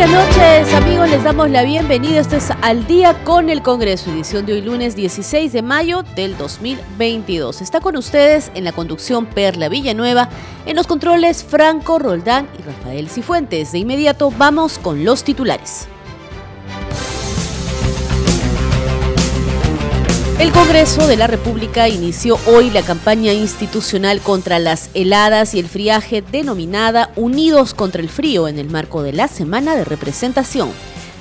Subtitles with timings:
[0.00, 2.20] Buenas noches amigos, les damos la bienvenida.
[2.20, 6.38] Esto es Al Día con el Congreso, edición de hoy lunes 16 de mayo del
[6.38, 7.60] 2022.
[7.60, 10.30] Está con ustedes en la conducción Perla Villanueva,
[10.64, 13.72] en los controles Franco Roldán y Rafael Cifuentes.
[13.72, 15.86] De inmediato vamos con los titulares.
[20.40, 25.68] El Congreso de la República inició hoy la campaña institucional contra las heladas y el
[25.68, 30.70] friaje denominada Unidos contra el Frío en el marco de la Semana de Representación.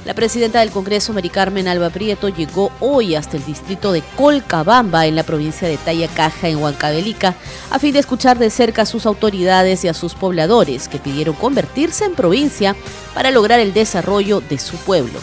[0.05, 5.05] La presidenta del Congreso, Mari Carmen Alba Prieto, llegó hoy hasta el distrito de Colcabamba,
[5.05, 7.35] en la provincia de Tayacaja, en Huancavelica,
[7.71, 11.35] a fin de escuchar de cerca a sus autoridades y a sus pobladores, que pidieron
[11.35, 12.73] convertirse en provincia
[13.13, 15.19] para lograr el desarrollo de su pueblo.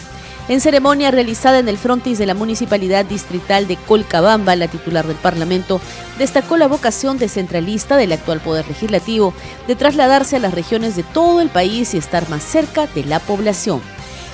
[0.49, 5.17] En ceremonia realizada en el frontis de la Municipalidad Distrital de Colcabamba, la titular del
[5.17, 5.81] Parlamento
[6.17, 9.33] destacó la vocación descentralista del actual Poder Legislativo
[9.67, 13.19] de trasladarse a las regiones de todo el país y estar más cerca de la
[13.19, 13.81] población.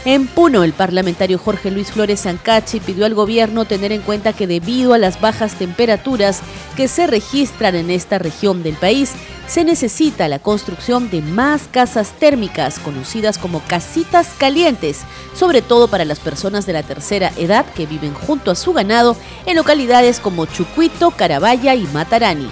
[0.06, 4.48] En Puno, el parlamentario Jorge Luis Flores Sancachi pidió al gobierno tener en cuenta que
[4.48, 6.42] debido a las bajas temperaturas
[6.76, 9.14] que se registran en esta región del país,
[9.48, 15.02] se necesita la construcción de más casas térmicas, conocidas como casitas calientes,
[15.36, 19.16] sobre todo para las personas de la tercera edad que viven junto a su ganado
[19.46, 22.50] en localidades como Chucuito, Carabaya y Matarani.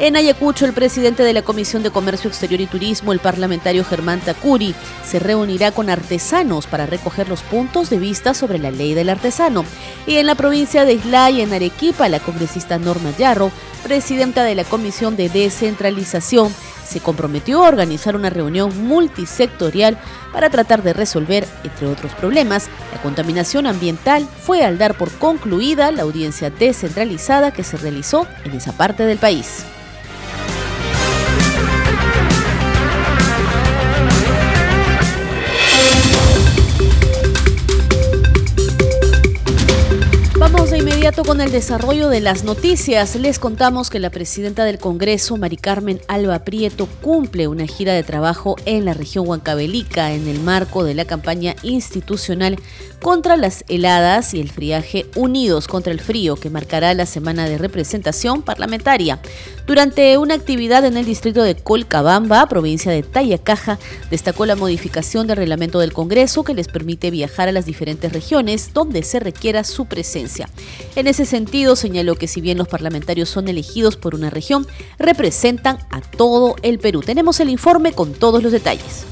[0.00, 4.20] En Ayacucho, el presidente de la Comisión de Comercio Exterior y Turismo, el parlamentario Germán
[4.20, 4.72] Tacuri,
[5.04, 9.64] se reunirá con artesanos para recoger los puntos de vista sobre la ley del artesano.
[10.06, 13.50] Y en la provincia de Islay, en Arequipa, la congresista Norma Yarro,
[13.82, 16.54] presidenta de la Comisión de Descentralización,
[16.86, 19.98] se comprometió a organizar una reunión multisectorial
[20.32, 25.90] para tratar de resolver, entre otros problemas, la contaminación ambiental fue al dar por concluida
[25.90, 29.64] la audiencia descentralizada que se realizó en esa parte del país.
[41.08, 43.16] Inmediato con el desarrollo de las noticias.
[43.16, 48.02] Les contamos que la presidenta del Congreso, Mari Carmen Alba Prieto, cumple una gira de
[48.02, 52.58] trabajo en la región Huancavelica en el marco de la campaña institucional
[53.00, 57.56] contra las heladas y el friaje Unidos contra el Frío, que marcará la semana de
[57.56, 59.18] representación parlamentaria.
[59.66, 63.78] Durante una actividad en el distrito de Colcabamba, provincia de Tayacaja,
[64.10, 68.72] destacó la modificación del reglamento del Congreso que les permite viajar a las diferentes regiones
[68.74, 70.48] donde se requiera su presencia.
[70.98, 74.66] En ese sentido, señaló que si bien los parlamentarios son elegidos por una región,
[74.98, 77.02] representan a todo el Perú.
[77.06, 79.06] Tenemos el informe con todos los detalles.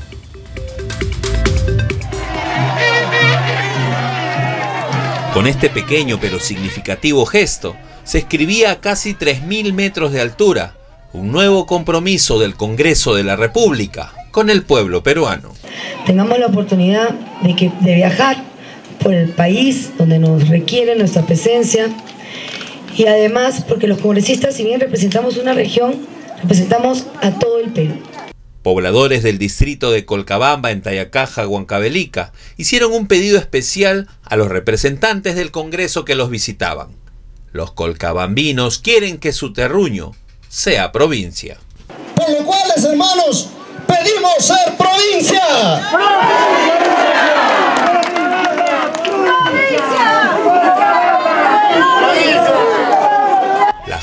[5.32, 10.74] Con este pequeño pero significativo gesto, se escribía a casi 3.000 metros de altura
[11.12, 15.52] un nuevo compromiso del Congreso de la República con el pueblo peruano.
[16.04, 17.10] Tengamos la oportunidad
[17.42, 18.55] de, que, de viajar
[19.02, 21.88] por el país donde nos requiere nuestra presencia
[22.96, 26.06] y además porque los congresistas, si bien representamos una región,
[26.42, 27.94] representamos a todo el Perú.
[28.62, 35.36] Pobladores del distrito de Colcabamba en Tayacaja, Huancavelica, hicieron un pedido especial a los representantes
[35.36, 36.88] del Congreso que los visitaban
[37.56, 40.12] los colcabambinos quieren que su terruño
[40.48, 41.56] sea provincia.
[42.14, 43.48] Por lo cual, hermanos,
[43.86, 45.40] pedimos ser provincia.
[45.48, 46.85] La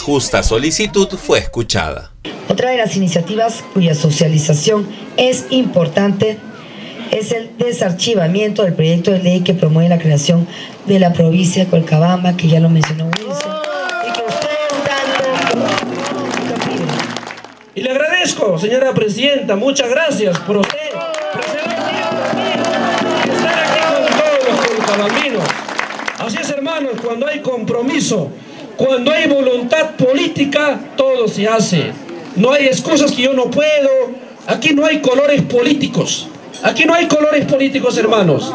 [0.03, 2.12] justa solicitud fue escuchada.
[2.50, 6.38] Otra de las iniciativas cuya socialización es importante
[7.12, 10.45] es el desarchivamiento del proyecto de ley que promueve la creación
[10.88, 13.54] de la provincia de Colcabamba, que ya lo mencionó Wilson,
[14.06, 15.24] y que ustedes tanto
[17.74, 20.78] Y le agradezco, señora presidenta, muchas gracias por usted
[23.31, 25.44] estar aquí con todos los colcabambinos.
[26.19, 28.31] Así es, hermanos, cuando hay compromiso,
[28.78, 31.92] cuando hay voluntad política, todo se hace.
[32.36, 34.12] No hay excusas que yo no puedo.
[34.48, 36.28] Aquí no hay colores políticos.
[36.64, 38.54] Aquí no hay colores políticos, hermanos.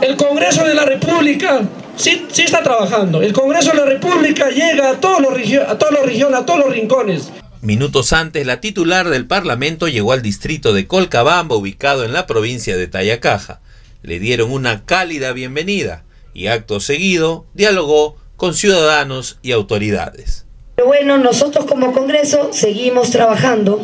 [0.00, 1.62] El Congreso de la República
[1.96, 3.22] sí, está trabajando.
[3.22, 5.32] El Congreso de la República llega a todos los,
[5.66, 7.30] a todos los regiones, a todos los rincones.
[7.62, 12.76] Minutos antes, la titular del Parlamento llegó al distrito de Colcabamba, ubicado en la provincia
[12.76, 13.60] de Tayacaja.
[14.02, 16.03] Le dieron una cálida bienvenida
[16.34, 20.44] y acto seguido dialogó con ciudadanos y autoridades.
[20.76, 23.80] Pero bueno, nosotros como Congreso seguimos trabajando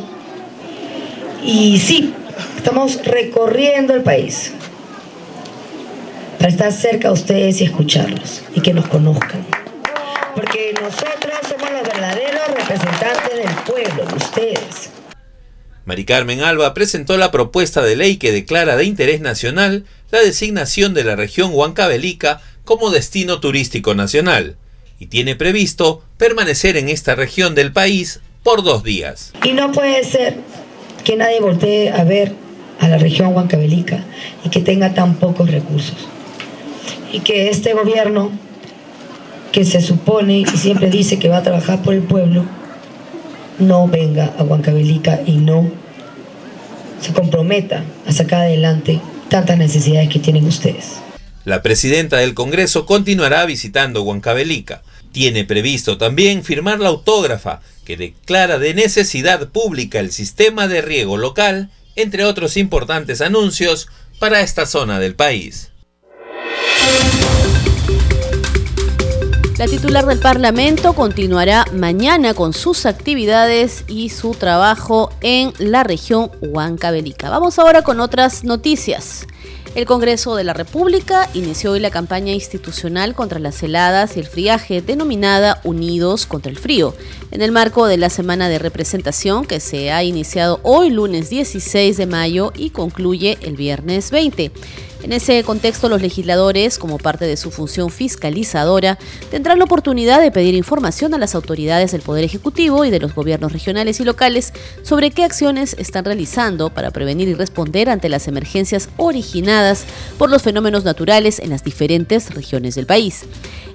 [1.45, 2.13] y sí,
[2.57, 4.53] estamos recorriendo el país
[6.39, 9.47] para estar cerca de ustedes y escucharlos y que nos conozcan.
[10.35, 14.91] Porque nosotros somos los verdaderos representantes del pueblo, ustedes.
[15.91, 20.95] Mari Carmen Alba presentó la propuesta de ley que declara de interés nacional la designación
[20.95, 24.55] de la región Huancavelica como destino turístico nacional
[25.01, 29.33] y tiene previsto permanecer en esta región del país por dos días.
[29.43, 30.37] Y no puede ser
[31.03, 32.35] que nadie voltee a ver
[32.79, 34.05] a la región Huancavelica
[34.45, 35.97] y que tenga tan pocos recursos.
[37.13, 38.31] Y que este gobierno,
[39.51, 42.45] que se supone y siempre dice que va a trabajar por el pueblo,
[43.59, 45.80] no venga a Huancavelica y no
[47.01, 51.01] se comprometa a sacar adelante tantas necesidades que tienen ustedes.
[51.45, 54.83] La presidenta del Congreso continuará visitando Huancavelica.
[55.13, 61.17] Tiene previsto también firmar la autógrafa que declara de necesidad pública el sistema de riego
[61.17, 63.89] local, entre otros importantes anuncios
[64.19, 65.71] para esta zona del país.
[69.61, 76.31] La titular del Parlamento continuará mañana con sus actividades y su trabajo en la región
[76.41, 77.29] Huancavelica.
[77.29, 79.27] Vamos ahora con otras noticias.
[79.75, 84.27] El Congreso de la República inició hoy la campaña institucional contra las heladas y el
[84.27, 86.95] friaje denominada Unidos contra el Frío,
[87.31, 91.99] en el marco de la semana de representación que se ha iniciado hoy lunes 16
[91.99, 94.53] de mayo y concluye el viernes 20.
[95.03, 98.99] En ese contexto, los legisladores, como parte de su función fiscalizadora,
[99.31, 103.15] tendrán la oportunidad de pedir información a las autoridades del Poder Ejecutivo y de los
[103.15, 104.53] gobiernos regionales y locales
[104.83, 109.85] sobre qué acciones están realizando para prevenir y responder ante las emergencias originadas
[110.19, 113.25] por los fenómenos naturales en las diferentes regiones del país.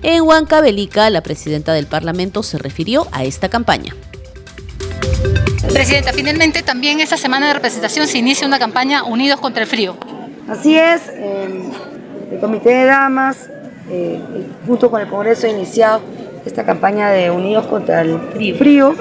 [0.04, 3.96] En Huancavelica, la presidenta del Parlamento se refirió a esta campaña.
[5.74, 9.98] Presidenta, finalmente también esta semana de representación se inicia una campaña Unidos contra el Frío.
[10.48, 11.72] Así es, eh,
[12.32, 13.50] el Comité de Damas,
[13.90, 14.20] eh,
[14.68, 16.02] junto con el Congreso, ha iniciado
[16.46, 18.20] esta campaña de Unidos contra el
[18.58, 18.94] Frío.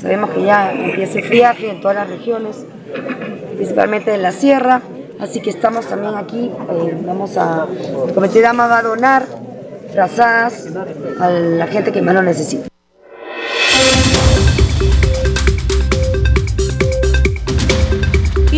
[0.00, 2.64] Sabemos que ya empieza el friaje en todas las regiones,
[3.56, 4.80] principalmente en la sierra,
[5.18, 7.66] así que estamos también aquí, eh, vamos a,
[8.06, 9.26] el Comité de Damas va a donar
[9.92, 10.68] frazadas
[11.18, 12.68] a la gente que más lo necesita.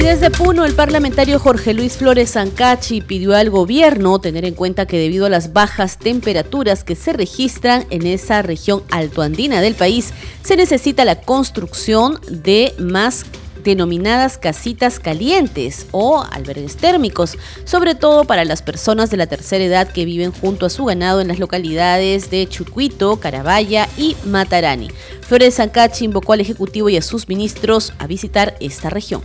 [0.08, 4.98] Desde Puno, el parlamentario Jorge Luis Flores Sancachi pidió al gobierno tener en cuenta que
[4.98, 10.56] debido a las bajas temperaturas que se registran en esa región altoandina del país, se
[10.56, 13.26] necesita la construcción de más
[13.62, 19.92] denominadas casitas calientes o albergues térmicos, sobre todo para las personas de la tercera edad
[19.92, 24.88] que viven junto a su ganado en las localidades de Chucuito, Carabaya y Matarani.
[25.20, 29.22] Flores Sancachi invocó al Ejecutivo y a sus ministros a visitar esta región.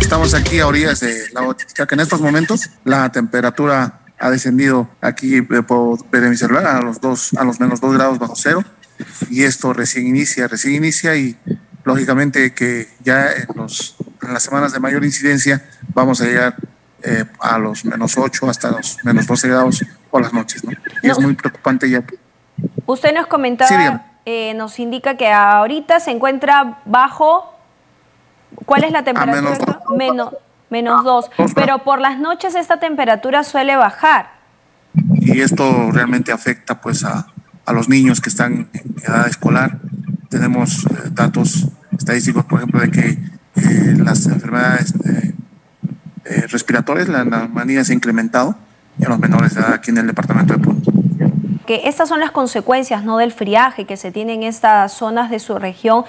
[0.00, 5.36] Estamos aquí a orillas de la que En estos momentos la temperatura ha descendido aquí
[5.36, 8.62] eh, por ver mi celular a los dos, a los menos dos grados bajo cero.
[9.30, 11.36] Y esto recién inicia, recién inicia y
[11.84, 15.64] lógicamente que ya en, los, en las semanas de mayor incidencia
[15.94, 16.56] vamos a llegar
[17.02, 20.62] eh, a los menos 8 hasta los menos 12 grados por las noches.
[20.62, 20.70] ¿no?
[21.02, 22.04] Y es muy preocupante ya.
[22.86, 27.51] Usted nos comentaba, eh, nos indica que ahorita se encuentra bajo
[28.66, 29.80] ¿Cuál es la temperatura?
[29.96, 30.34] menos,
[30.70, 31.30] menos, dos.
[31.54, 34.30] Pero por las noches esta temperatura suele bajar.
[35.20, 37.26] Y esto realmente afecta pues a,
[37.64, 39.78] a los niños que están en edad escolar.
[40.28, 41.68] Tenemos eh, datos
[41.98, 43.08] estadísticos, por ejemplo, de que
[43.56, 48.56] eh, las enfermedades eh, respiratorias, la neumonía se ha incrementado
[48.98, 50.92] en los menores de edad aquí en el departamento de Punto
[51.66, 53.18] que estas son las consecuencias ¿no?
[53.18, 56.04] del friaje que se tiene en estas zonas de su región,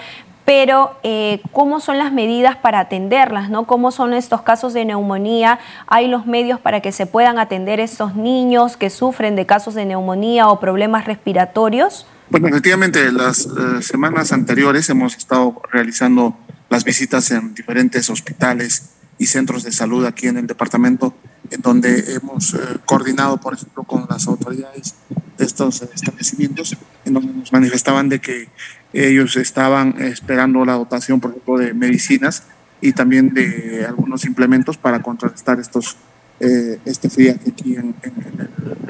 [0.45, 3.65] pero eh, cómo son las medidas para atenderlas, ¿no?
[3.65, 5.59] ¿Cómo son estos casos de neumonía?
[5.87, 9.85] ¿Hay los medios para que se puedan atender estos niños que sufren de casos de
[9.85, 12.05] neumonía o problemas respiratorios?
[12.29, 16.35] Bueno, efectivamente, las eh, semanas anteriores hemos estado realizando
[16.69, 21.13] las visitas en diferentes hospitales y centros de salud aquí en el departamento,
[21.51, 24.95] en donde hemos eh, coordinado, por ejemplo, con las autoridades
[25.37, 28.49] de estos establecimientos, en donde nos manifestaban de que
[28.93, 32.43] ellos estaban esperando la dotación, por ejemplo, de medicinas
[32.81, 35.97] y también de algunos implementos para contrarrestar estos,
[36.39, 37.95] eh, este friaje aquí en,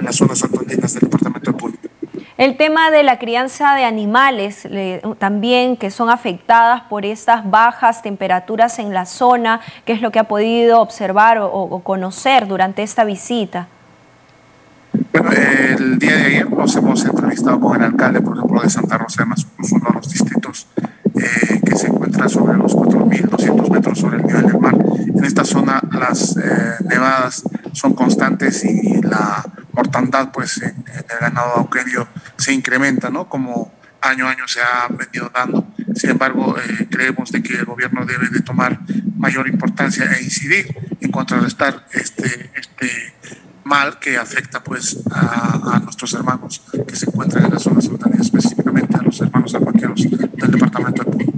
[0.02, 1.88] las zonas altoandinas del departamento de Público.
[2.38, 4.68] El tema de la crianza de animales
[5.20, 10.20] también que son afectadas por estas bajas temperaturas en la zona, ¿qué es lo que
[10.20, 13.68] ha podido observar o, conocer durante esta visita?
[14.94, 18.98] Bueno, el día de ayer nos hemos entrevistado con el alcalde, por ejemplo, de Santa
[18.98, 19.32] Rosa de
[19.72, 20.68] uno de los distritos
[21.16, 24.76] eh, que se encuentra sobre los 4.200 metros sobre el nivel del mar.
[24.76, 31.54] En esta zona las eh, nevadas son constantes y la mortandad pues en, el ganado
[31.56, 32.08] auquerio
[32.38, 33.28] se incrementa, ¿no?
[33.28, 35.68] Como año a año se ha venido dando.
[35.96, 38.80] Sin embargo, eh, creemos de que el gobierno debe de tomar
[39.18, 43.14] mayor importancia e incidir en contrarrestar este, este
[43.64, 48.98] mal que afecta pues a, nuestros hermanos que se encuentran en la zona sultana, específicamente
[48.98, 51.34] a los hermanos alpaqueros del departamento de Puno.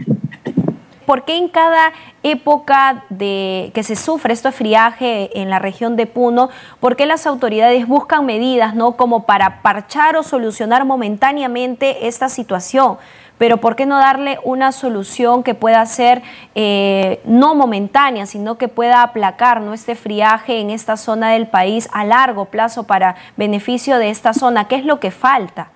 [1.05, 5.95] ¿Por qué en cada época de que se sufre esto de friaje en la región
[5.95, 8.97] de Puno, por qué las autoridades buscan medidas ¿no?
[8.97, 12.97] como para parchar o solucionar momentáneamente esta situación?
[13.37, 16.21] Pero ¿por qué no darle una solución que pueda ser
[16.55, 19.73] eh, no momentánea, sino que pueda aplacar ¿no?
[19.73, 24.67] este friaje en esta zona del país a largo plazo para beneficio de esta zona?
[24.67, 25.71] ¿Qué es lo que falta?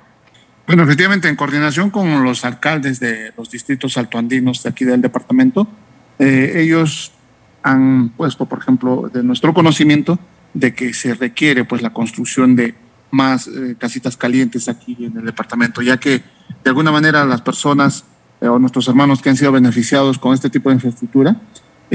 [0.68, 5.68] Bueno, efectivamente, en coordinación con los alcaldes de los distritos altoandinos de aquí del departamento,
[6.20, 7.12] eh, ellos
[7.64, 10.20] han puesto, por ejemplo, de nuestro conocimiento
[10.54, 12.76] de que se requiere pues la construcción de
[13.12, 16.24] más eh, casitas calientes aquí en el departamento, ya que
[16.64, 18.06] de alguna manera las personas
[18.42, 21.36] eh, o nuestros hermanos que han sido beneficiados con este tipo de infraestructura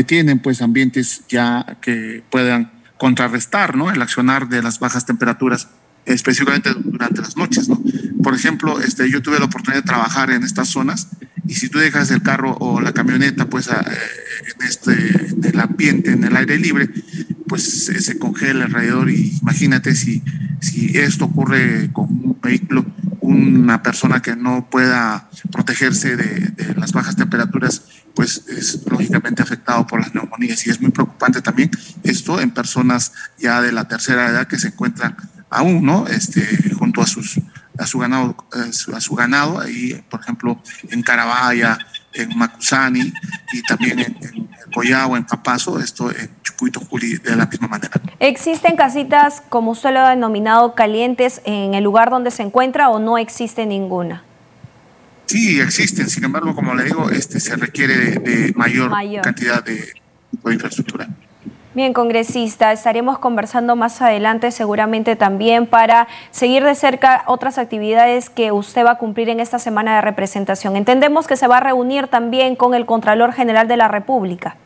[0.07, 3.93] tienen pues ambientes ya que puedan contrarrestar ¿no?
[3.93, 5.69] el accionar de las bajas temperaturas
[6.07, 7.81] específicamente durante las noches, ¿no?
[8.23, 11.09] Por ejemplo, este, yo tuve la oportunidad de trabajar en estas zonas
[11.47, 14.93] y si tú dejas el carro o la camioneta, pues eh, en este,
[15.31, 16.89] en el ambiente, en el aire libre,
[17.47, 20.23] pues se, congela alrededor y imagínate si,
[20.61, 22.85] si esto ocurre con un vehículo,
[23.21, 27.83] una persona que no pueda protegerse de, las bajas temperaturas,
[28.15, 31.71] pues es lógicamente afectado por las neumonías y es muy preocupante también
[32.03, 35.17] esto en personas ya de la tercera edad que se encuentran
[35.51, 36.07] aún, ¿no?
[36.09, 36.43] Este,
[36.75, 37.41] junto a sus
[37.77, 38.37] a su ganado,
[38.95, 41.77] a su, ganado ahí, por ejemplo, en Carabaya,
[42.13, 43.13] en Macusani
[43.53, 46.09] y también en, en Coyagua, en Papazo, esto
[46.55, 48.01] Chucuito, Juli, de la misma manera.
[48.21, 52.99] ¿Existen casitas, como usted lo ha denominado, calientes en el lugar donde se encuentra o
[52.99, 54.23] no existe ninguna?
[55.27, 58.91] Sí, existen, sin embargo, como le digo, este, se requiere de, mayor,
[59.23, 59.95] cantidad de
[60.45, 61.09] infraestructura.
[61.75, 68.53] Bien, congresista, estaremos conversando más adelante seguramente también para seguir de cerca otras actividades que
[68.53, 70.77] usted va a cumplir en esta semana de representación.
[70.77, 74.57] Entendemos que se va a reunir también con el Contralor General de la República.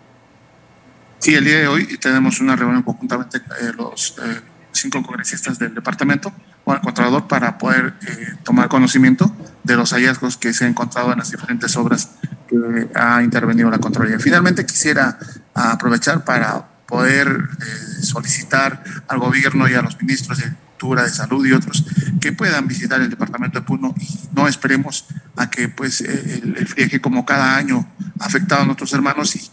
[1.19, 4.41] Sí, el día de hoy tenemos una reunión conjuntamente eh, los eh,
[4.73, 6.33] cinco congresistas del departamento
[6.65, 9.35] con el Contralor para poder eh, tomar conocimiento
[9.65, 12.11] de los hallazgos que se han encontrado en las diferentes obras
[12.49, 14.19] que ha intervenido la Contraloría.
[14.19, 15.19] Finalmente quisiera
[15.55, 21.45] aprovechar para poder eh, solicitar al gobierno y a los ministros de Cultura, de Salud
[21.45, 21.85] y otros
[22.21, 25.07] que puedan visitar el departamento de Puno y no esperemos
[25.37, 27.87] a que pues eh, el, el como cada año
[28.21, 29.51] ha afectado a nuestros hermanos y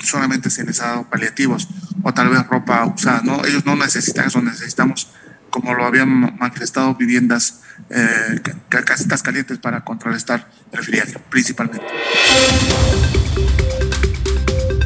[0.00, 1.68] solamente se les ha dado paliativos
[2.02, 3.44] o tal vez ropa usada, ¿no?
[3.44, 5.08] Ellos no necesitan eso, necesitamos,
[5.50, 11.86] como lo habían manifestado, viviendas, eh, casitas calientes para contrarrestar el friaje, principalmente.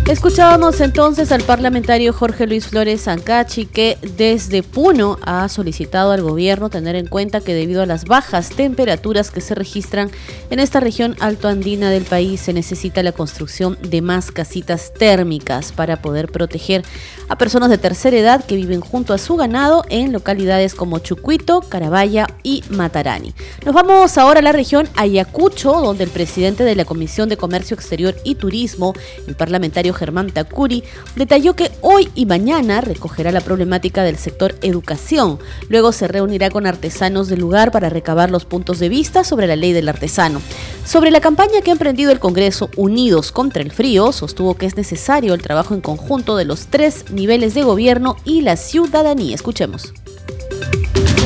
[0.07, 6.69] Escuchábamos entonces al parlamentario Jorge Luis Flores Ancachi que desde Puno ha solicitado al gobierno
[6.69, 10.11] tener en cuenta que debido a las bajas temperaturas que se registran
[10.51, 16.03] en esta región altoandina del país se necesita la construcción de más casitas térmicas para
[16.03, 16.85] poder proteger
[17.31, 21.63] a personas de tercera edad que viven junto a su ganado en localidades como Chucuito,
[21.63, 23.33] Carabaya y Matarani.
[23.65, 27.75] Nos vamos ahora a la región Ayacucho, donde el presidente de la Comisión de Comercio
[27.75, 28.93] Exterior y Turismo,
[29.27, 30.85] el parlamentario Germán Tacuri,
[31.17, 35.39] detalló que hoy y mañana recogerá la problemática del sector educación.
[35.69, 39.57] Luego se reunirá con artesanos del lugar para recabar los puntos de vista sobre la
[39.57, 40.41] ley del artesano.
[40.85, 44.77] Sobre la campaña que ha emprendido el Congreso Unidos contra el Frío, sostuvo que es
[44.77, 49.35] necesario el trabajo en conjunto de los tres niveles de gobierno y la ciudadanía.
[49.35, 49.93] Escuchemos.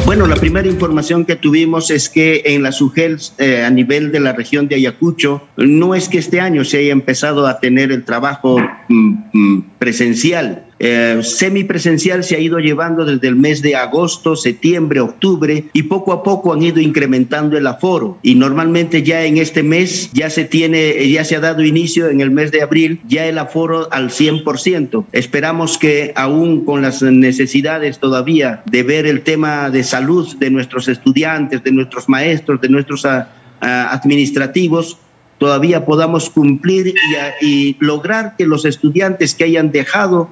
[0.08, 4.20] Bueno, la primera información que tuvimos es que en la SUGEL eh, a nivel de
[4.20, 8.04] la región de Ayacucho, no es que este año se haya empezado a tener el
[8.04, 8.58] trabajo
[8.88, 10.64] mm, mm, presencial.
[10.80, 16.12] Eh, semipresencial se ha ido llevando desde el mes de agosto, septiembre, octubre y poco
[16.12, 20.44] a poco han ido incrementando el aforo y normalmente ya en este mes ya se
[20.44, 24.10] tiene, ya se ha dado inicio en el mes de abril ya el aforo al
[24.10, 25.06] 100%.
[25.12, 30.88] Esperamos que aún con las necesidades todavía de ver el tema de salud de nuestros
[30.88, 33.28] estudiantes, de nuestros maestros, de nuestros ah,
[33.60, 34.98] ah, administrativos,
[35.38, 36.94] todavía podamos cumplir
[37.40, 40.28] y, lograr que los estudiantes que hayan dejado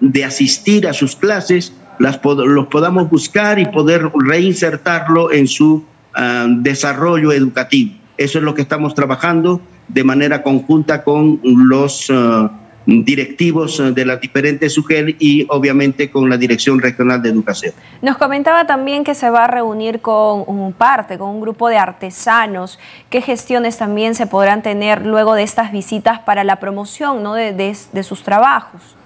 [0.00, 6.46] de asistir a sus clases las los podamos buscar y poder reinsertarlo en su ah,
[6.48, 7.92] desarrollo educativo.
[8.16, 12.50] Eso es lo que estamos trabajando de manera conjunta con los ah,
[12.86, 17.74] directivos eh, de las diferentes SUGEL y obviamente con la Dirección Regional de Educación.
[18.00, 21.76] Nos comentaba también que se va a reunir con un parte, con un grupo de
[21.76, 22.78] artesanos.
[23.10, 27.34] ¿Qué gestiones también se podrán tener luego de estas visitas para la promoción ¿no?
[27.34, 28.96] de sus trabajos?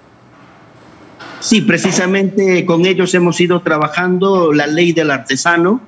[1.44, 5.82] Sí, precisamente con ellos hemos ido trabajando la ley del artesano.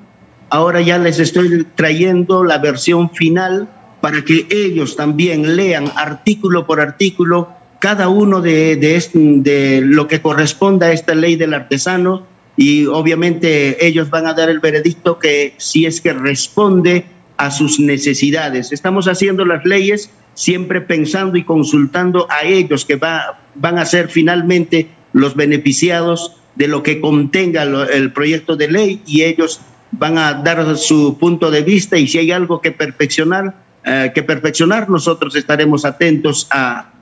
[0.51, 3.67] Ahora ya les estoy trayendo la versión final
[4.03, 7.49] para que ellos también lean artículo por artículo
[7.79, 12.27] cada uno de, de, lo que corresponda a esta ley del artesano
[12.59, 17.07] y obviamente ellos van a dar el veredicto que si es que responde
[17.39, 18.73] a sus necesidades.
[18.73, 24.09] Estamos haciendo las leyes siempre pensando y consultando a ellos que va, van a ser
[24.09, 29.61] finalmente los beneficiados de lo que contenga el proyecto de ley y ellos
[29.93, 33.55] van a dar su punto de vista y si hay algo que perfeccionar,
[33.85, 36.93] eh, que perfeccionar, nosotros estaremos atentos a,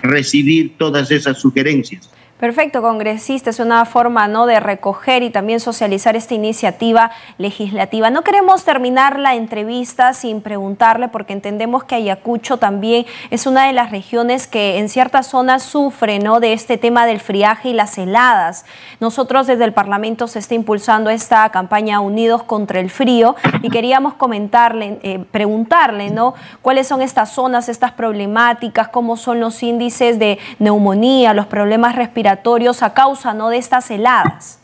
[0.00, 2.08] recibir todas esas sugerencias.
[2.38, 4.46] Perfecto, congresista, es una forma ¿no?
[4.46, 8.10] de recoger y también socializar esta iniciativa legislativa.
[8.10, 13.72] No queremos terminar la entrevista sin preguntarle, porque entendemos que Ayacucho también es una de
[13.72, 16.40] las regiones que en ciertas zonas sufre ¿no?
[16.40, 18.64] de este tema del friaje y las heladas.
[18.98, 24.14] Nosotros desde el Parlamento se está impulsando esta campaña Unidos contra el Frío y queríamos
[24.14, 26.34] comentarle, eh, preguntarle ¿no?
[26.62, 32.23] cuáles son estas zonas, estas problemáticas, cómo son los índices de neumonía, los problemas respiratorios
[32.28, 33.48] a causa ¿no?
[33.50, 34.58] de estas heladas.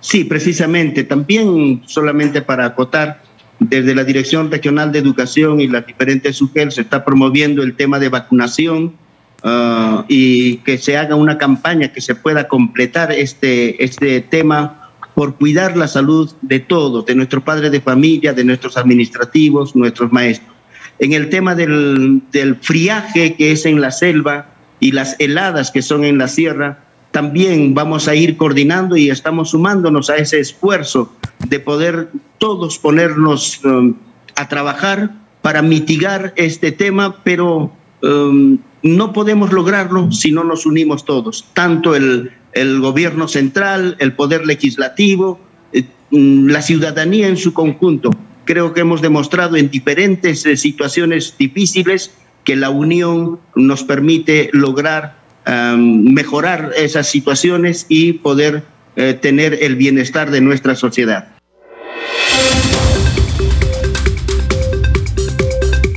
[0.00, 1.04] Sí, precisamente.
[1.04, 3.22] También solamente para acotar,
[3.60, 7.98] desde la Dirección Regional de Educación y las diferentes SUGEL se está promoviendo el tema
[7.98, 8.94] de vacunación
[9.42, 15.34] ah, y que se haga una campaña que se pueda completar este, este tema por
[15.34, 20.54] cuidar la salud de todos, de nuestros padres de familia, de nuestros administrativos, nuestros maestros.
[21.00, 24.46] En el tema del, del friaje que es en la selva,
[24.80, 26.78] y las heladas que son en la sierra,
[27.10, 31.12] también vamos a ir coordinando y estamos sumándonos a ese esfuerzo
[31.48, 33.94] de poder todos ponernos um,
[34.36, 35.10] a trabajar
[35.42, 41.94] para mitigar este tema, pero um, no podemos lograrlo si no nos unimos todos, tanto
[41.94, 45.40] el, el gobierno central, el poder legislativo,
[45.72, 48.10] eh, mm, la ciudadanía en su conjunto.
[48.44, 52.12] Creo que hemos demostrado en diferentes eh, situaciones difíciles
[52.48, 55.18] que la unión nos permite lograr
[55.76, 58.62] mejorar esas situaciones y poder
[58.96, 61.28] eh, tener el bienestar de nuestra sociedad.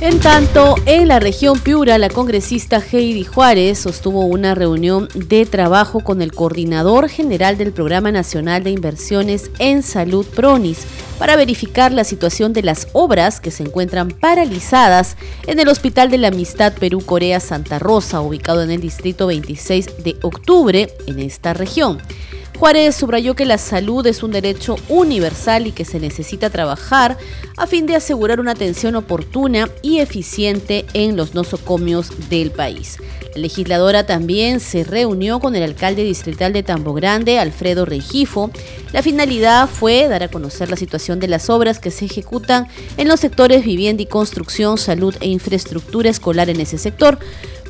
[0.02, 6.00] En tanto, en la región Piura, la congresista Heidi Juárez sostuvo una reunión de trabajo
[6.00, 10.86] con el coordinador general del Programa Nacional de Inversiones en Salud PRONIS
[11.20, 16.18] para verificar la situación de las obras que se encuentran paralizadas en el Hospital de
[16.18, 22.02] la Amistad Perú-Corea Santa Rosa, ubicado en el distrito 26 de octubre en esta región.
[22.62, 27.18] Juárez subrayó que la salud es un derecho universal y que se necesita trabajar
[27.56, 32.98] a fin de asegurar una atención oportuna y eficiente en los nosocomios del país.
[33.34, 38.52] La legisladora también se reunió con el alcalde distrital de Tambo Grande, Alfredo Regifo.
[38.92, 43.08] La finalidad fue dar a conocer la situación de las obras que se ejecutan en
[43.08, 47.18] los sectores vivienda y construcción, salud e infraestructura escolar en ese sector,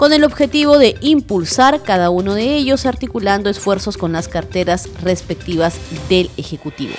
[0.03, 5.77] con el objetivo de impulsar cada uno de ellos articulando esfuerzos con las carteras respectivas
[6.09, 6.93] del Ejecutivo.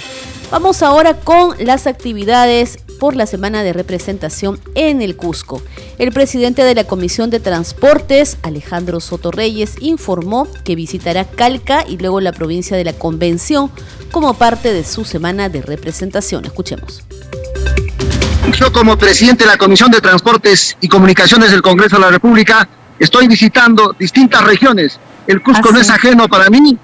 [0.50, 5.62] Vamos ahora con las actividades por la semana de representación en el Cusco.
[5.98, 11.98] El presidente de la Comisión de Transportes, Alejandro Soto Reyes, informó que visitará Calca y
[11.98, 13.70] luego la provincia de la Convención
[14.14, 16.46] como parte de su semana de representación.
[16.46, 17.04] Escuchemos.
[18.54, 22.70] Yo como presidente de la Comisión de Transportes y Comunicaciones del Congreso de la República
[23.00, 25.00] estoy visitando distintas regiones.
[25.28, 26.78] El Cusco no es ajeno para mí.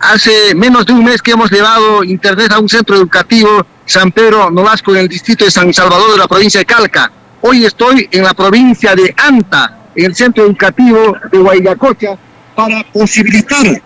[0.00, 4.50] Hace menos de un mes que hemos llevado internet a un centro educativo San Pedro
[4.50, 7.10] Nolasco en el distrito de San Salvador de la provincia de Calca.
[7.42, 12.16] Hoy estoy en la provincia de Anta, en el centro educativo de Guayacocha
[12.54, 13.82] para posibilitar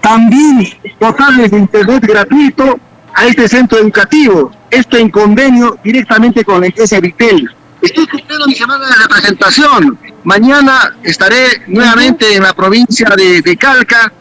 [0.00, 0.68] también
[1.00, 2.78] dotarles de internet gratuito
[3.12, 4.52] a este centro educativo.
[4.70, 7.50] Esto en convenio directamente con la empresa Vitel.
[7.82, 9.98] Estoy cumpliendo mi semana de representación.
[10.24, 14.12] Mañana estaré nuevamente en la provincia de, de Calca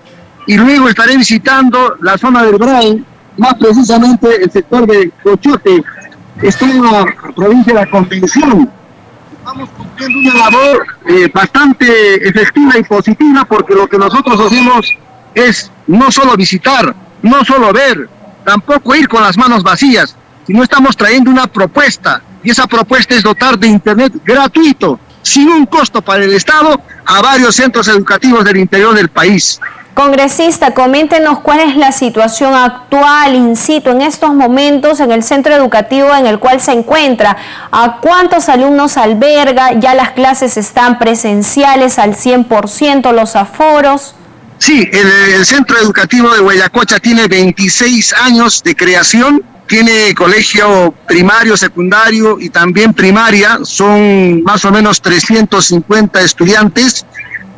[0.48, 3.06] y luego estaré visitando la zona del Brain,
[3.38, 5.84] más precisamente el sector de Cochote.
[6.41, 8.70] Estoy en la provincia de la Convención.
[9.38, 14.89] Estamos cumpliendo una labor eh, bastante efectiva y positiva porque lo que nosotros hacemos
[15.34, 18.10] es no solo visitar, no solo ver,
[18.44, 20.15] tampoco ir con las manos vacías,
[20.46, 25.65] sino estamos trayendo una propuesta y esa propuesta es dotar de Internet gratuito, sin un
[25.65, 29.60] costo para el Estado, a varios centros educativos del interior del país.
[29.95, 36.13] Congresista, coméntenos cuál es la situación actual, incito, en estos momentos en el centro educativo
[36.13, 37.36] en el cual se encuentra.
[37.71, 39.71] ¿A cuántos alumnos alberga?
[39.73, 44.15] ¿Ya las clases están presenciales al 100%, los aforos?
[44.58, 52.38] Sí, el, centro educativo de Guayacocha tiene 26 años de creación tiene colegio primario, secundario
[52.39, 57.06] y también primaria, son más o menos 350 estudiantes.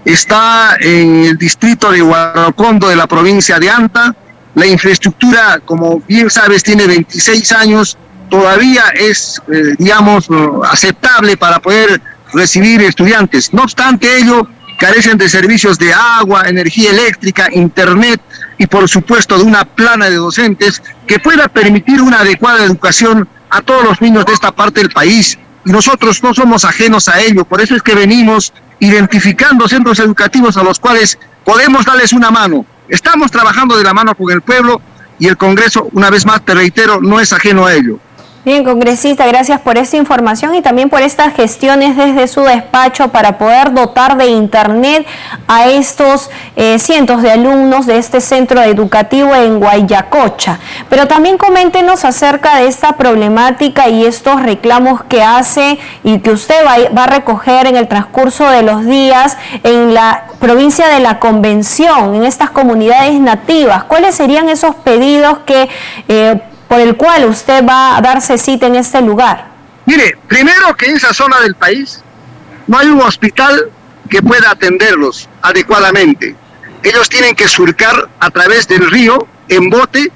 [0.06, 4.16] Está en el distrito de Guaracondo de la provincia de Anta.
[4.56, 7.98] La infraestructura, como bien sabes, tiene 26 años,
[8.30, 10.30] todavía es, eh, digamos,
[10.72, 12.02] aceptable para poder
[12.34, 13.54] recibir estudiantes.
[13.54, 18.22] No obstante ello, carecen de servicios de agua, energía eléctrica, internet
[18.58, 23.62] y por supuesto de una plana de docentes que pueda permitir una adecuada educación a
[23.62, 25.38] todos los niños de esta parte del país.
[25.66, 30.56] Y nosotros no somos ajenos a ello, por eso es que venimos identificando centros educativos
[30.58, 32.66] a los cuales podemos darles una mano.
[32.88, 34.82] Estamos trabajando de la mano con el pueblo
[35.20, 38.00] y el Congreso, una vez más, te reitero, no es ajeno a ello.
[38.48, 43.38] Bien, congresista, gracias por esta información y también por estas gestiones desde su despacho para
[43.38, 45.06] poder dotar de Internet
[45.50, 50.60] a estos eh, cientos de alumnos de este centro educativo en Guayacocha.
[50.90, 56.66] Pero también coméntenos acerca de esta problemática y estos reclamos que hace y que usted
[56.66, 61.20] va, va a recoger en el transcurso de los días en la provincia de la
[61.20, 63.84] Convención, en estas comunidades nativas.
[63.84, 65.68] ¿Cuáles serían esos pedidos que...
[66.08, 69.48] Eh, por el cual usted va a darse cita en este lugar?
[69.86, 72.04] Mire, primero que en esa zona del país
[72.68, 73.72] no hay un hospital
[74.10, 76.36] que pueda atenderlos adecuadamente.
[76.84, 80.12] Ellos tienen que surcar a través del río en bote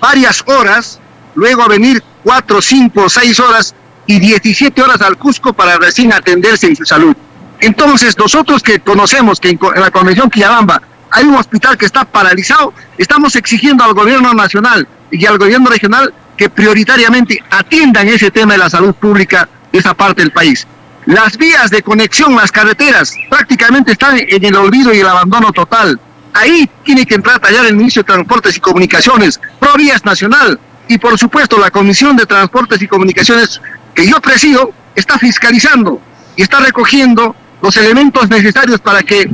[0.00, 1.00] varias horas,
[1.34, 3.74] luego venir cuatro, cinco, seis horas
[4.06, 7.16] y 17 horas al Cusco para recién atenderse en su salud.
[7.60, 12.74] Entonces, nosotros que conocemos que en la Convención Quillabamba hay un hospital que está paralizado,
[12.98, 18.58] estamos exigiendo al gobierno nacional y al gobierno regional que prioritariamente atiendan ese tema de
[18.58, 20.66] la salud pública de esa parte del país.
[21.06, 26.00] Las vías de conexión, las carreteras, prácticamente están en el olvido y el abandono total.
[26.34, 30.98] Ahí tiene que entrar a tallar el Ministro de Transportes y Comunicaciones, Provías Nacional, y
[30.98, 33.60] por supuesto la Comisión de Transportes y Comunicaciones
[33.94, 36.00] que yo presido está fiscalizando
[36.36, 39.30] y está recogiendo los elementos necesarios para que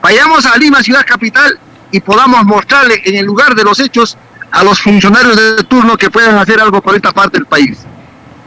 [0.00, 1.58] vayamos a Lima, ciudad capital,
[1.90, 4.16] y podamos mostrarle en el lugar de los hechos
[4.50, 7.78] a los funcionarios de turno que puedan hacer algo por esta parte del país.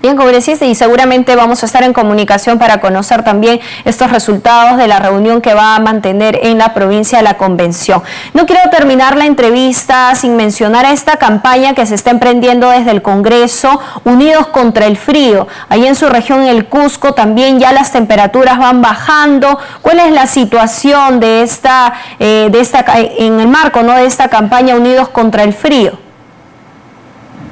[0.01, 4.87] Bien, congresista, y seguramente vamos a estar en comunicación para conocer también estos resultados de
[4.87, 8.01] la reunión que va a mantener en la provincia la Convención.
[8.33, 12.91] No quiero terminar la entrevista sin mencionar a esta campaña que se está emprendiendo desde
[12.91, 15.49] el Congreso, Unidos contra el Frío.
[15.67, 19.59] Ahí en su región, el Cusco, también ya las temperaturas van bajando.
[19.81, 23.95] ¿Cuál es la situación de esta, eh, de esta en el marco ¿no?
[23.95, 25.99] de esta campaña Unidos contra el Frío?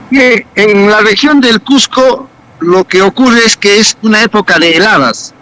[0.10, 5.34] en la región del Cusco lo que ocurre es que es una época de heladas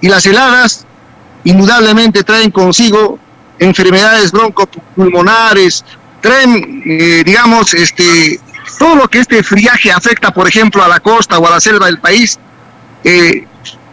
[0.00, 0.84] y las heladas
[1.44, 3.18] indudablemente traen consigo
[3.58, 5.84] enfermedades broncopulmonares,
[6.20, 8.40] traen, eh, digamos, este,
[8.78, 11.86] todo lo que este friaje afecta, por ejemplo, a la costa o a la selva
[11.86, 12.38] del país,
[13.04, 13.46] eh,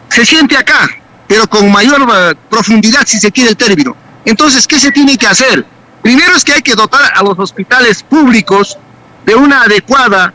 [0.09, 0.89] se siente acá,
[1.27, 3.95] pero con mayor eh, profundidad, si se quiere el término.
[4.25, 5.65] Entonces, ¿qué se tiene que hacer?
[6.01, 8.77] Primero es que hay que dotar a los hospitales públicos
[9.25, 10.33] de una adecuada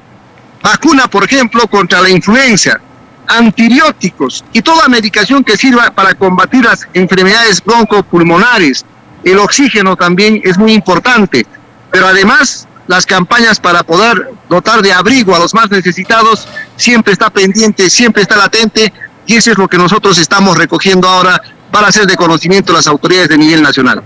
[0.64, 2.80] vacuna, por ejemplo, contra la influenza,
[3.28, 8.84] antibióticos y toda medicación que sirva para combatir las enfermedades broncopulmonares.
[9.22, 11.46] El oxígeno también es muy importante,
[11.90, 17.30] pero además las campañas para poder dotar de abrigo a los más necesitados siempre está
[17.30, 18.92] pendiente, siempre está latente
[19.26, 22.86] y eso es lo que nosotros estamos recogiendo ahora para hacer de conocimiento a las
[22.86, 24.02] autoridades de nivel nacional.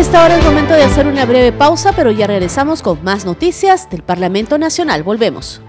[0.00, 3.90] Esta hora es momento de hacer una breve pausa, pero ya regresamos con más noticias
[3.90, 5.02] del Parlamento Nacional.
[5.02, 5.60] Volvemos.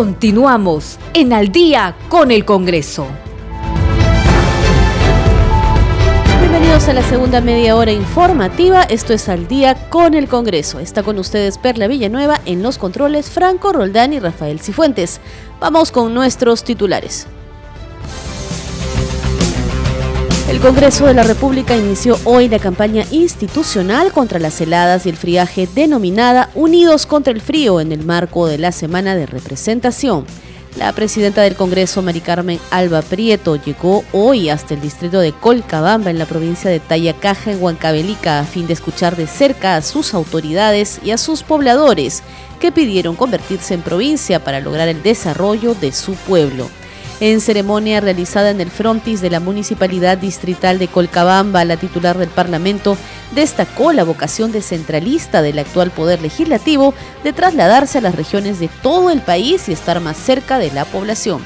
[0.00, 3.06] Continuamos en Al día con el Congreso.
[6.40, 8.84] Bienvenidos a la segunda media hora informativa.
[8.84, 10.80] Esto es Al día con el Congreso.
[10.80, 15.20] Está con ustedes Perla Villanueva en los controles, Franco Roldán y Rafael Cifuentes.
[15.60, 17.26] Vamos con nuestros titulares.
[20.50, 25.16] El Congreso de la República inició hoy la campaña institucional contra las heladas y el
[25.16, 30.26] friaje denominada Unidos contra el Frío en el marco de la Semana de Representación.
[30.76, 36.10] La presidenta del Congreso, Mari Carmen Alba Prieto, llegó hoy hasta el distrito de Colcabamba,
[36.10, 40.14] en la provincia de Tayacaja, en Huancavelica, a fin de escuchar de cerca a sus
[40.14, 42.24] autoridades y a sus pobladores,
[42.58, 46.68] que pidieron convertirse en provincia para lograr el desarrollo de su pueblo.
[47.20, 52.30] En ceremonia realizada en el frontis de la Municipalidad Distrital de Colcabamba, la titular del
[52.30, 52.96] Parlamento
[53.34, 59.10] destacó la vocación descentralista del actual Poder Legislativo de trasladarse a las regiones de todo
[59.10, 61.44] el país y estar más cerca de la población.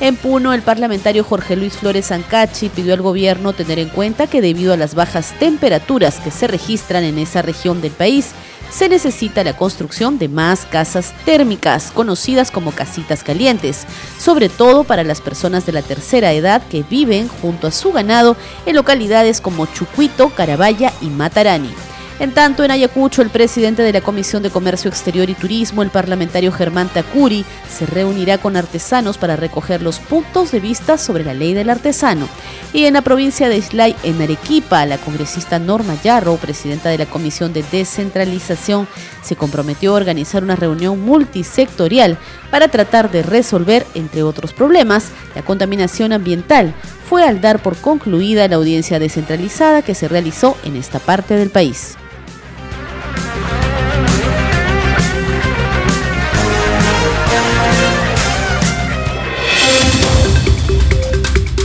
[0.00, 4.40] En Puno, el parlamentario Jorge Luis Flores Ancachi pidió al gobierno tener en cuenta que
[4.40, 8.32] debido a las bajas temperaturas que se registran en esa región del país,
[8.72, 13.86] se necesita la construcción de más casas térmicas, conocidas como casitas calientes,
[14.18, 18.36] sobre todo para las personas de la tercera edad que viven junto a su ganado
[18.66, 21.91] en localidades como Chucuito, Carabaya y Matarani.
[22.18, 25.90] En tanto, en Ayacucho, el presidente de la Comisión de Comercio Exterior y Turismo, el
[25.90, 31.34] parlamentario Germán Tacuri, se reunirá con artesanos para recoger los puntos de vista sobre la
[31.34, 32.28] ley del artesano.
[32.72, 37.06] Y en la provincia de Islay, en Arequipa, la congresista Norma Yarro, presidenta de la
[37.06, 38.86] Comisión de Descentralización,
[39.22, 42.18] se comprometió a organizar una reunión multisectorial
[42.50, 46.74] para tratar de resolver, entre otros problemas, la contaminación ambiental.
[47.12, 51.50] Fue al dar por concluida la audiencia descentralizada que se realizó en esta parte del
[51.50, 51.98] país.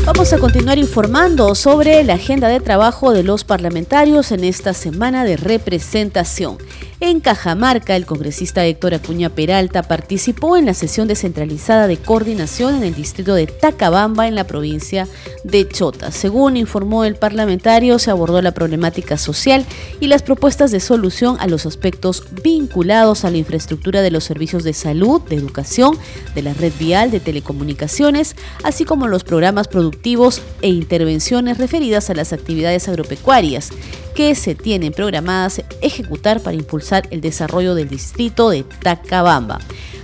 [0.06, 5.24] Vamos a continuar informando sobre la agenda de trabajo de los parlamentarios en esta semana
[5.24, 6.58] de representación.
[7.00, 12.84] En Cajamarca, el congresista Héctor Acuña Peralta participó en la sesión descentralizada de coordinación en
[12.84, 15.08] el distrito de Tacabamba, en la provincia
[15.44, 16.12] de Chota.
[16.12, 19.64] Según informó el parlamentario, se abordó la problemática social
[20.00, 24.64] y las propuestas de solución a los aspectos vinculados a la infraestructura de los servicios
[24.64, 25.96] de salud, de educación,
[26.34, 32.16] de la red vial, de telecomunicaciones, así como los programas productivos e intervenciones referidas a
[32.16, 33.70] las actividades agropecuarias
[34.18, 39.60] que se tienen programadas ejecutar para impulsar el desarrollo del distrito de Tacabamba.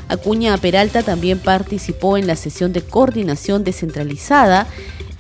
[0.08, 4.67] Acuña Peralta también participó en la sesión de coordinación descentralizada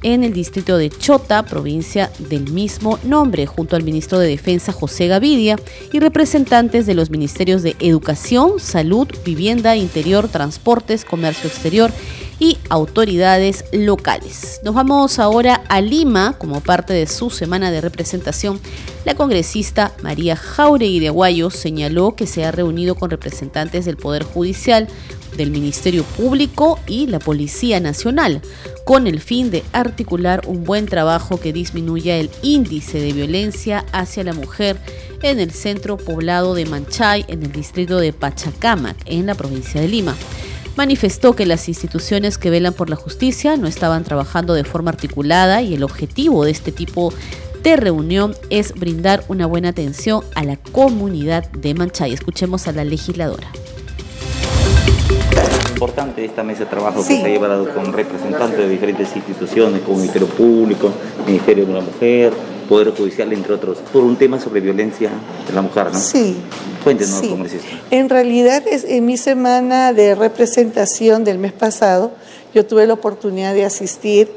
[0.03, 5.07] en el distrito de Chota, provincia del mismo nombre, junto al ministro de Defensa José
[5.07, 5.55] Gavidia
[5.91, 11.91] y representantes de los ministerios de Educación, Salud, Vivienda, Interior, Transportes, Comercio Exterior
[12.43, 14.59] y autoridades locales.
[14.65, 18.59] Nos vamos ahora a Lima como parte de su semana de representación.
[19.05, 24.23] La congresista María Jauregui de Aguayo señaló que se ha reunido con representantes del Poder
[24.23, 24.89] Judicial,
[25.37, 28.41] del Ministerio Público y la Policía Nacional,
[28.83, 34.25] con el fin de articular un buen trabajo que disminuya el índice de violencia hacia
[34.25, 34.75] la mujer
[35.21, 39.87] en el centro poblado de Manchay, en el distrito de Pachacamac, en la provincia de
[39.87, 40.13] Lima
[40.75, 45.61] manifestó que las instituciones que velan por la justicia no estaban trabajando de forma articulada
[45.61, 47.13] y el objetivo de este tipo
[47.61, 52.13] de reunión es brindar una buena atención a la comunidad de Manchay.
[52.13, 53.47] Escuchemos a la legisladora
[55.83, 59.97] importante esta mesa de trabajo que se ha llevado con representantes de diferentes instituciones, como
[59.97, 60.93] el Ministerio Público,
[61.25, 62.31] Ministerio de la Mujer,
[62.63, 65.09] Poder Judicial, entre otros, por un tema sobre violencia
[65.47, 65.99] de la mujer, ¿no?
[65.99, 66.37] Sí.
[66.83, 67.29] Cuéntenos, sí.
[67.29, 67.67] congresista.
[67.91, 72.11] En realidad, es, en mi semana de representación del mes pasado,
[72.53, 74.31] yo tuve la oportunidad de asistir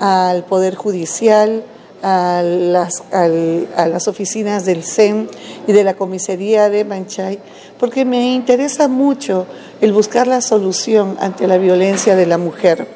[0.00, 1.64] al Poder Judicial,
[2.02, 5.28] a las, al, a las oficinas del CEN
[5.68, 7.38] y de la comisaría de Manchay,
[7.78, 9.46] porque me interesa mucho
[9.80, 12.88] el buscar la solución ante la violencia de la mujer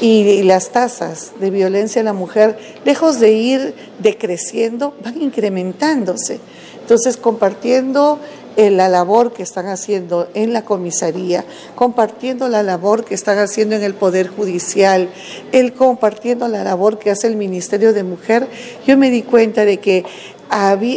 [0.00, 6.40] y las tasas de violencia de la mujer, lejos de ir decreciendo, van incrementándose.
[6.80, 8.18] Entonces, compartiendo
[8.56, 13.76] eh, la labor que están haciendo en la comisaría, compartiendo la labor que están haciendo
[13.76, 15.10] en el Poder Judicial,
[15.52, 18.48] el compartiendo la labor que hace el Ministerio de Mujer,
[18.86, 20.04] yo me di cuenta de que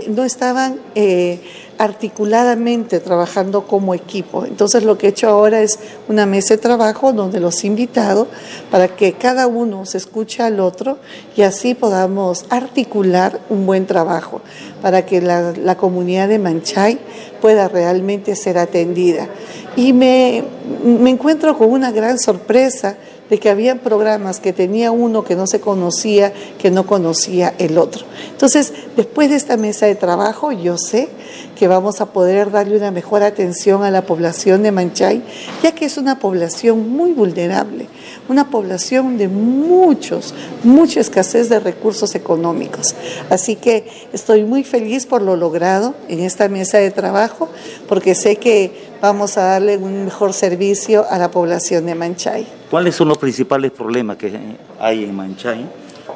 [0.07, 0.79] no estaban...
[0.95, 1.39] Eh,
[1.81, 4.45] articuladamente trabajando como equipo.
[4.45, 8.27] Entonces lo que he hecho ahora es una mesa de trabajo donde los he invitado
[8.69, 10.99] para que cada uno se escuche al otro
[11.35, 14.41] y así podamos articular un buen trabajo
[14.83, 16.99] para que la, la comunidad de Manchay
[17.41, 19.27] pueda realmente ser atendida.
[19.75, 20.43] y me,
[20.83, 22.95] me encuentro con una gran sorpresa
[23.31, 27.77] de que había programas que tenía uno que no se conocía, que no conocía el
[27.77, 28.03] otro.
[28.29, 31.07] Entonces, después de esta mesa de trabajo, yo sé
[31.55, 35.23] que vamos a poder darle una mejor atención a la población de Manchay,
[35.63, 37.87] ya que es una población muy vulnerable,
[38.27, 40.33] una población de muchos,
[40.65, 42.95] mucha escasez de recursos económicos.
[43.29, 47.47] Así que estoy muy feliz por lo logrado en esta mesa de trabajo,
[47.87, 52.60] porque sé que vamos a darle un mejor servicio a la población de Manchay.
[52.71, 54.31] ¿Cuáles son los principales problemas que
[54.79, 55.65] hay en Manchay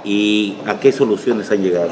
[0.06, 1.90] y a qué soluciones han llegado?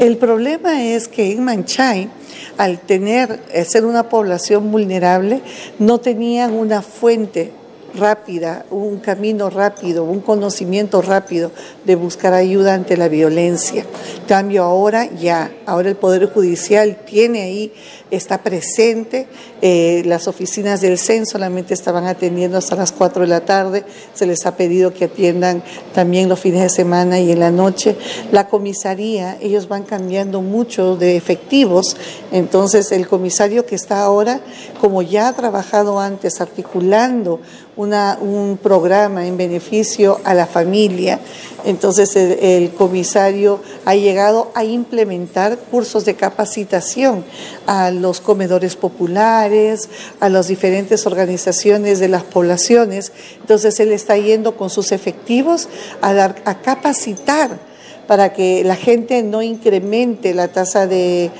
[0.00, 2.10] El problema es que en Manchay,
[2.58, 5.42] al tener, eh, ser una población vulnerable,
[5.78, 7.52] no tenían una fuente
[7.94, 11.50] rápida, un camino rápido, un conocimiento rápido
[11.84, 13.84] de buscar ayuda ante la violencia.
[14.28, 17.72] Cambio ahora ya, ahora el Poder Judicial tiene ahí,
[18.10, 19.26] está presente,
[19.62, 24.26] eh, las oficinas del CEN solamente estaban atendiendo hasta las 4 de la tarde, se
[24.26, 25.62] les ha pedido que atiendan
[25.94, 27.96] también los fines de semana y en la noche.
[28.32, 31.96] La comisaría, ellos van cambiando mucho de efectivos,
[32.32, 34.40] entonces el comisario que está ahora,
[34.80, 37.40] como ya ha trabajado antes articulando
[37.80, 41.18] un programa en beneficio a la familia.
[41.64, 47.24] Entonces el, comisario ha llegado a implementar cursos de capacitación
[47.66, 49.88] a los comedores populares,
[50.20, 53.12] a las diferentes organizaciones de las poblaciones.
[53.40, 55.68] Entonces él está yendo con sus efectivos
[56.00, 57.70] a, dar, a capacitar
[58.06, 61.30] para que la gente no incremente la tasa de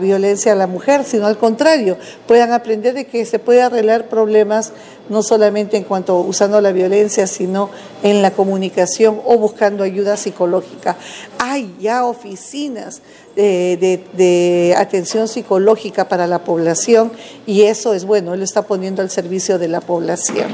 [0.00, 4.72] violencia a la mujer, sino al contrario, puedan aprender de que se puede arreglar problemas
[5.08, 7.70] no solamente en cuanto usando la violencia, sino
[8.02, 10.96] en la comunicación o buscando ayuda psicológica.
[11.38, 13.02] Hay ya oficinas
[13.36, 17.12] de, de atención psicológica para la población
[17.46, 20.48] y eso es bueno, él lo está poniendo al servicio de la población.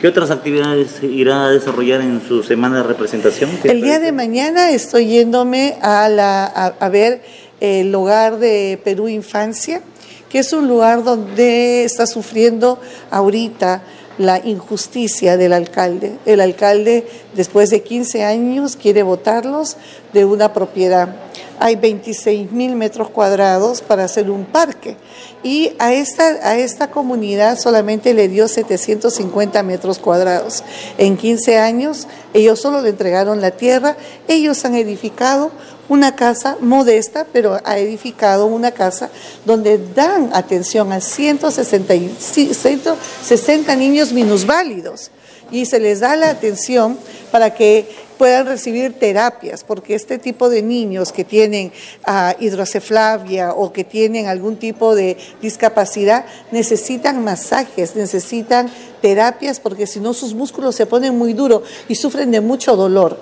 [0.00, 3.50] ¿Qué otras actividades irá a desarrollar en su semana de representación?
[3.64, 7.22] El día de mañana estoy yéndome a, la, a, ver
[7.60, 9.80] el hogar de Perú Infancia,
[10.28, 12.78] que es un lugar donde está sufriendo
[13.10, 13.82] ahorita
[14.18, 16.18] la injusticia del alcalde.
[16.24, 19.76] El alcalde, después de 15 años, quiere votarlos
[20.12, 21.14] de una propiedad.
[21.58, 24.96] Hay 26 mil metros cuadrados para hacer un parque
[25.42, 30.62] y a esta, a esta comunidad solamente le dio 750 metros cuadrados.
[30.98, 33.96] En 15 años ellos solo le entregaron la tierra,
[34.28, 35.50] ellos han edificado
[35.88, 39.10] una casa modesta, pero ha edificado una casa
[39.44, 45.10] donde dan atención a 160, 160 niños minusválidos
[45.50, 46.98] y se les da la atención
[47.30, 51.72] para que puedan recibir terapias, porque este tipo de niños que tienen
[52.08, 58.70] uh, o que tienen algún tipo de discapacidad necesitan masajes, necesitan
[59.02, 63.20] terapias, porque si no sus músculos se ponen muy duros y sufren de mucho dolor.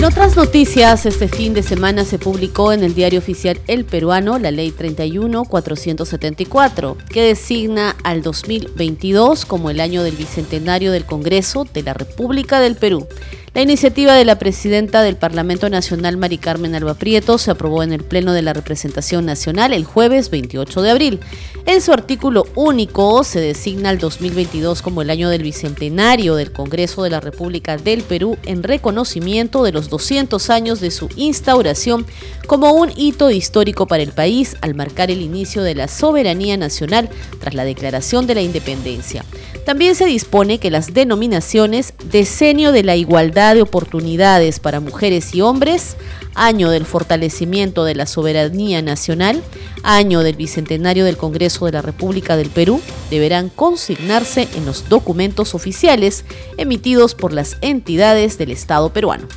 [0.00, 4.38] En otras noticias, este fin de semana se publicó en el diario oficial El Peruano
[4.38, 11.82] la Ley 31-474, que designa al 2022 como el año del Bicentenario del Congreso de
[11.82, 13.06] la República del Perú.
[13.52, 17.92] La iniciativa de la presidenta del Parlamento Nacional, Mari Carmen Alba Prieto, se aprobó en
[17.92, 21.20] el Pleno de la Representación Nacional el jueves 28 de abril.
[21.66, 27.02] En su artículo único se designa el 2022 como el año del Bicentenario del Congreso
[27.02, 32.06] de la República del Perú en reconocimiento de los 200 años de su instauración
[32.46, 37.10] como un hito histórico para el país al marcar el inicio de la soberanía nacional
[37.40, 39.24] tras la declaración de la independencia.
[39.70, 45.42] También se dispone que las denominaciones Decenio de la Igualdad de Oportunidades para Mujeres y
[45.42, 45.96] Hombres,
[46.34, 49.44] Año del Fortalecimiento de la Soberanía Nacional,
[49.84, 52.80] Año del Bicentenario del Congreso de la República del Perú,
[53.10, 56.24] deberán consignarse en los documentos oficiales
[56.56, 59.28] emitidos por las entidades del Estado peruano.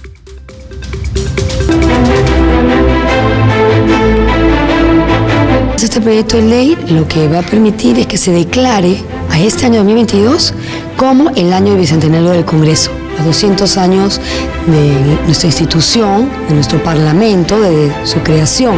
[5.82, 8.98] Este proyecto de ley lo que va a permitir es que se declare
[9.30, 10.54] a este año 2022
[10.96, 14.22] como el año del Bicentenario del Congreso, los 200 años
[14.68, 18.76] de nuestra institución, de nuestro Parlamento, de su creación.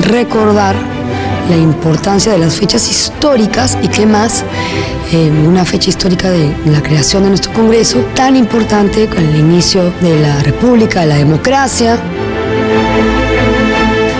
[0.00, 0.74] Recordar
[1.50, 4.44] la importancia de las fechas históricas y qué más
[5.12, 9.92] eh, una fecha histórica de la creación de nuestro Congreso, tan importante con el inicio
[10.00, 11.98] de la República, de la democracia.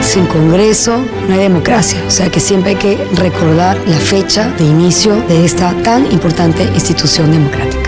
[0.05, 4.65] Sin Congreso no hay democracia, o sea que siempre hay que recordar la fecha de
[4.65, 7.84] inicio de esta tan importante institución democrática.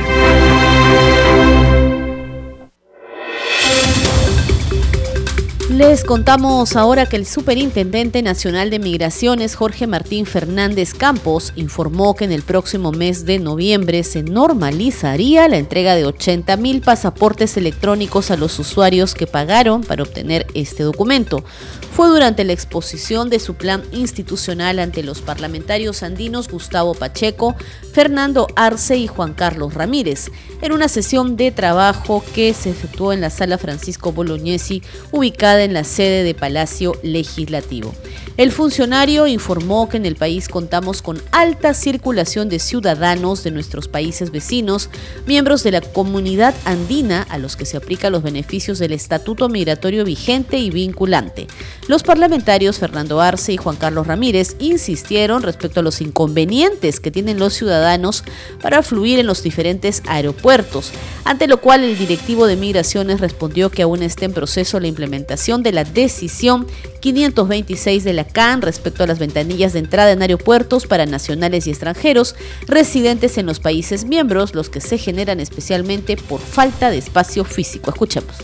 [5.77, 12.25] Les contamos ahora que el Superintendente Nacional de Migraciones, Jorge Martín Fernández Campos, informó que
[12.25, 18.31] en el próximo mes de noviembre se normalizaría la entrega de 80 mil pasaportes electrónicos
[18.31, 21.45] a los usuarios que pagaron para obtener este documento.
[21.93, 27.55] Fue durante la exposición de su plan institucional ante los parlamentarios andinos Gustavo Pacheco,
[27.93, 33.23] Fernando Arce y Juan Carlos Ramírez, en una sesión de trabajo que se efectuó en
[33.23, 37.95] la sala Francisco Bolognesi, ubicada en la sede de Palacio Legislativo.
[38.37, 43.89] El funcionario informó que en el país contamos con alta circulación de ciudadanos de nuestros
[43.89, 44.91] países vecinos,
[45.27, 50.05] miembros de la comunidad andina a los que se aplican los beneficios del estatuto migratorio
[50.05, 51.47] vigente y vinculante.
[51.89, 57.39] Los parlamentarios Fernando Arce y Juan Carlos Ramírez insistieron respecto a los inconvenientes que tienen
[57.39, 58.23] los ciudadanos
[58.61, 60.93] para fluir en los diferentes aeropuertos,
[61.25, 65.63] ante lo cual el directivo de Migraciones respondió que aún está en proceso la implementación
[65.63, 66.67] de la decisión
[67.01, 68.26] 526 de la
[68.61, 72.35] Respecto a las ventanillas de entrada en aeropuertos para nacionales y extranjeros
[72.67, 77.91] residentes en los países miembros, los que se generan especialmente por falta de espacio físico.
[77.91, 78.37] Escuchemos.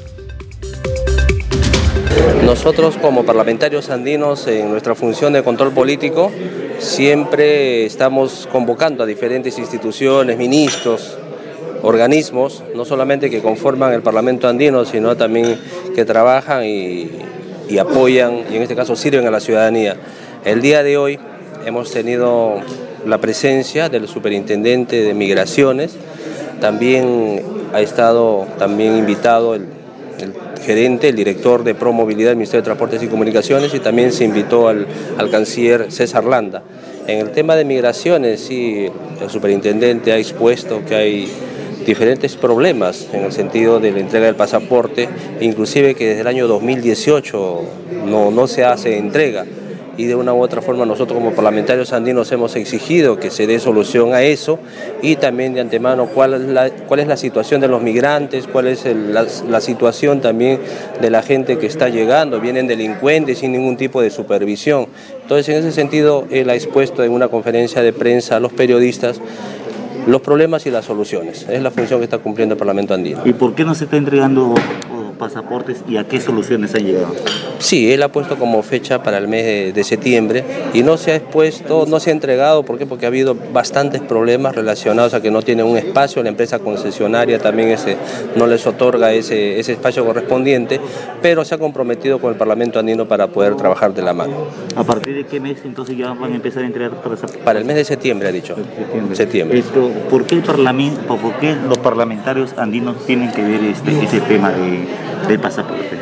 [2.45, 6.33] Nosotros como parlamentarios andinos en nuestra función de control político
[6.79, 11.19] siempre estamos convocando a diferentes instituciones, ministros,
[11.83, 15.61] organismos, no solamente que conforman el Parlamento andino, sino también
[15.95, 17.11] que trabajan y,
[17.69, 19.97] y apoyan y en este caso sirven a la ciudadanía.
[20.45, 21.19] El día de hoy
[21.65, 22.61] hemos tenido
[23.07, 25.97] la presencia del superintendente de migraciones,
[26.61, 27.43] también
[27.73, 29.67] ha estado también invitado el
[30.63, 34.69] gerente, el director de Promovilidad del Ministerio de Transportes y Comunicaciones y también se invitó
[34.69, 34.87] al,
[35.19, 36.63] al canciller César Landa.
[37.07, 38.87] En el tema de migraciones, sí,
[39.21, 41.29] el superintendente ha expuesto que hay
[41.85, 45.09] diferentes problemas en el sentido de la entrega del pasaporte,
[45.41, 47.61] inclusive que desde el año 2018
[48.07, 49.45] no, no se hace entrega.
[49.97, 53.59] Y de una u otra forma nosotros como parlamentarios andinos hemos exigido que se dé
[53.59, 54.59] solución a eso.
[55.03, 58.69] Y también de antemano cuál es la, cuál es la situación de los migrantes, cuál
[58.69, 60.61] es la, la, situación también
[61.01, 64.87] de la gente que está llegando, vienen delincuentes sin ningún tipo de supervisión.
[65.21, 69.21] Entonces en ese sentido él ha expuesto en una conferencia de prensa a los periodistas
[70.07, 71.47] los problemas y las soluciones.
[71.49, 73.21] Es la función que está cumpliendo el Parlamento andino.
[73.25, 74.55] ¿Y por qué no se está entregando
[75.13, 77.15] pasaportes y a qué soluciones han llegado?
[77.59, 80.45] Sí, él ha puesto como fecha para el mes de, de, septiembre
[80.75, 82.87] y no se ha expuesto, no se ha entregado, ¿por qué?
[82.87, 87.39] Porque ha habido bastantes problemas relacionados a que no tiene un espacio, la empresa concesionaria
[87.39, 87.97] también ese,
[88.37, 90.81] no les otorga ese, ese espacio correspondiente,
[91.21, 94.47] pero se ha comprometido con el Parlamento andino para poder trabajar de la mano.
[94.77, 97.43] ¿A partir de qué mes entonces ya van a empezar a entregar pasaportes?
[97.43, 98.57] Para el mes de septiembre, ha dicho.
[98.57, 99.17] Septiembre.
[99.17, 99.59] septiembre.
[99.59, 104.21] Esto, ¿por, qué el parlamento, ¿Por qué los parlamentarios andinos tienen que ver este, ese
[104.21, 104.87] tema de,
[105.29, 105.99] del pasaporte?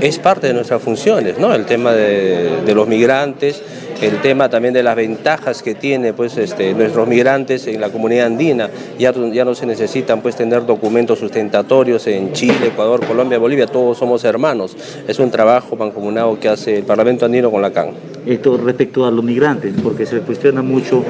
[0.00, 1.54] Es parte de nuestras funciones, ¿no?
[1.54, 3.62] El tema de, de, los migrantes,
[4.00, 8.26] el tema también de las ventajas que tiene pues, este, nuestros migrantes en la comunidad
[8.26, 8.70] andina.
[8.98, 13.98] Ya, ya no se necesitan pues, tener documentos sustentatorios en Chile, Ecuador, Colombia, Bolivia, todos
[13.98, 14.76] somos hermanos.
[15.06, 17.90] Es un trabajo mancomunado que hace el Parlamento andino con la CAN.
[18.26, 21.04] Esto respecto a los migrantes, porque se cuestiona mucho,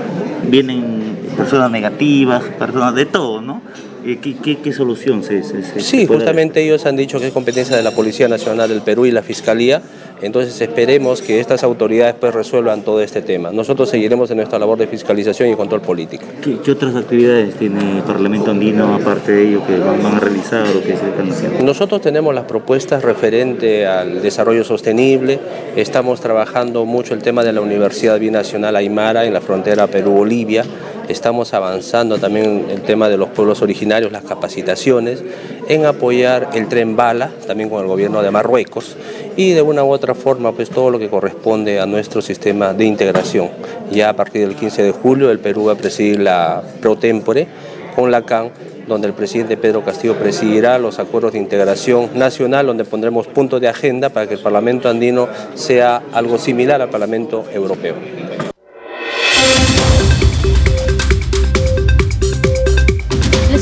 [0.49, 3.63] vienen personas negativas, personas de todo, ¿no?
[4.05, 7.75] ¿Qué, qué, qué solución se, se, se Sí, justamente ellos han dicho que es competencia
[7.75, 9.81] de la Policía Nacional del Perú y la Fiscalía,
[10.21, 13.51] entonces esperemos que estas autoridades pues resuelvan todo este tema.
[13.51, 16.25] Nosotros seguiremos en nuestra labor de fiscalización y control político.
[16.43, 20.21] ¿Qué, qué otras actividades tiene el Parlamento andino aparte de ello que van, van a
[20.21, 21.65] realizar o que se están haciendo?
[21.65, 25.39] Nosotros tenemos las propuestas referente al desarrollo sostenible,
[25.77, 30.65] estamos trabajando mucho el tema de la Universidad Binacional Aymara en la frontera Perú-Bolivia,
[31.09, 35.23] estamos avanzando también el tema de los pueblos originarios, las capacitaciones,
[35.69, 38.97] en apoyar el tren bala, también con el gobierno de Marruecos,
[39.37, 42.85] y de una u otra forma, pues todo lo que corresponde a nuestro sistema de
[42.85, 43.51] integración.
[43.91, 47.47] Ya a partir del 15 de julio el Perú va a presidir la pro tempore
[47.95, 48.51] con la CAN,
[48.87, 53.69] donde el presidente Pedro Castillo presidirá los acuerdos de integración nacional, donde pondremos puntos de
[53.69, 57.95] agenda para que el Parlamento andino sea algo similar al Parlamento europeo.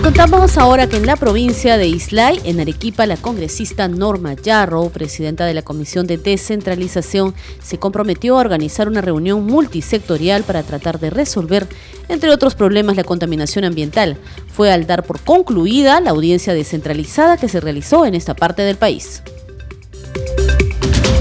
[0.02, 5.46] Contamos ahora que en la provincia de Islay, en Arequipa, la congresista Norma Yarro, presidenta
[5.46, 11.10] de la Comisión de Descentralización, se comprometió a organizar una reunión multisectorial para tratar de
[11.10, 11.68] resolver,
[12.08, 14.16] entre otros problemas, la contaminación ambiental.
[14.48, 18.76] Fue al dar por concluida la audiencia descentralizada que se realizó en esta parte del
[18.76, 19.22] país.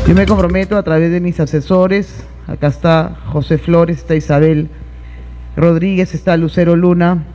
[0.08, 2.08] Yo me comprometo a través de mis asesores,
[2.48, 4.72] acá está José Flores, está Isabel
[5.56, 7.28] Rodríguez, está Lucero Luna,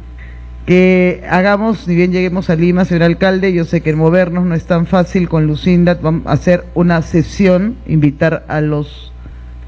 [0.66, 4.66] que hagamos, ni bien lleguemos a Lima, señor alcalde, yo sé que movernos no es
[4.66, 9.12] tan fácil con Lucinda, vamos a hacer una sesión, invitar a los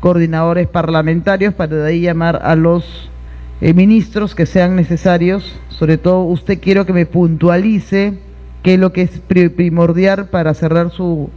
[0.00, 3.10] coordinadores parlamentarios para de ahí llamar a los
[3.60, 8.18] eh, ministros que sean necesarios, sobre todo usted quiero que me puntualice
[8.64, 11.30] qué es lo que es primordial para cerrar su,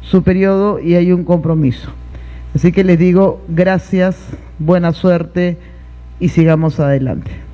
[0.00, 1.92] su periodo y hay un compromiso.
[2.52, 4.16] Así que les digo gracias,
[4.58, 5.56] buena suerte
[6.18, 7.53] y sigamos adelante.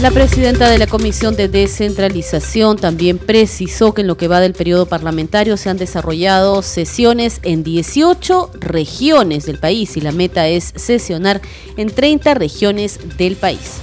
[0.00, 4.52] La presidenta de la Comisión de Descentralización también precisó que en lo que va del
[4.52, 10.74] periodo parlamentario se han desarrollado sesiones en 18 regiones del país y la meta es
[10.76, 11.40] sesionar
[11.78, 13.78] en 30 regiones del país.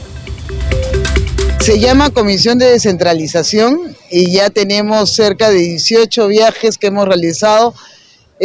[1.61, 7.74] Se llama Comisión de Descentralización y ya tenemos cerca de 18 viajes que hemos realizado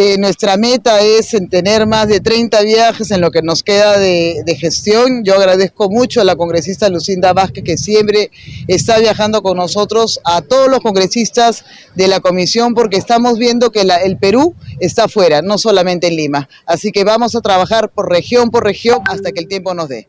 [0.01, 3.99] eh, nuestra meta es en tener más de 30 viajes en lo que nos queda
[3.99, 5.25] de, gestión.
[5.25, 8.31] Yo agradezco mucho a la congresista Lucinda Vázquez que siempre
[8.69, 11.65] está viajando con nosotros, a todos los congresistas
[11.97, 16.49] de la comisión, porque estamos viendo que el Perú está afuera, no solamente en Lima.
[16.65, 20.07] Así que vamos a trabajar por región por región hasta que el tiempo nos dé.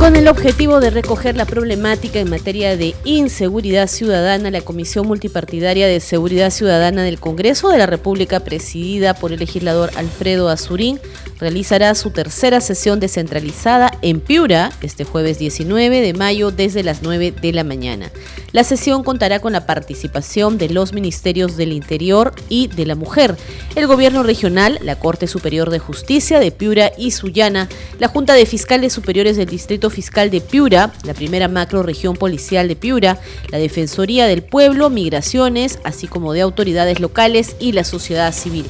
[0.00, 5.86] Con el objetivo de recoger la problemática en materia de inseguridad ciudadana, la Comisión Multipartidaria
[5.86, 10.98] de Seguridad Ciudadana del Congreso de la República, presidida por el legislador Alfredo Azurín,
[11.40, 17.32] realizará su tercera sesión descentralizada en Piura este jueves 19 de mayo desde las 9
[17.32, 18.10] de la mañana.
[18.52, 23.36] La sesión contará con la participación de los ministerios del Interior y de la Mujer,
[23.74, 27.68] el Gobierno Regional, la Corte Superior de Justicia de Piura y Sullana,
[27.98, 32.68] la Junta de Fiscales Superiores del Distrito Fiscal de Piura, la primera macro región policial
[32.68, 33.18] de Piura,
[33.50, 38.66] la Defensoría del Pueblo, Migraciones, así como de autoridades locales y la sociedad civil.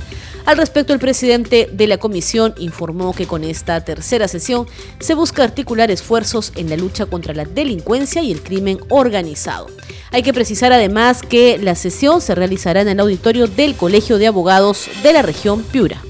[0.47, 4.67] Al respecto, el presidente de la comisión informó que con esta tercera sesión
[4.99, 9.69] se busca articular esfuerzos en la lucha contra la delincuencia y el crimen organizado.
[10.13, 14.27] Hay que precisar además que la sesión se realizará en el auditorio del Colegio de
[14.27, 16.03] Abogados de la región Piura.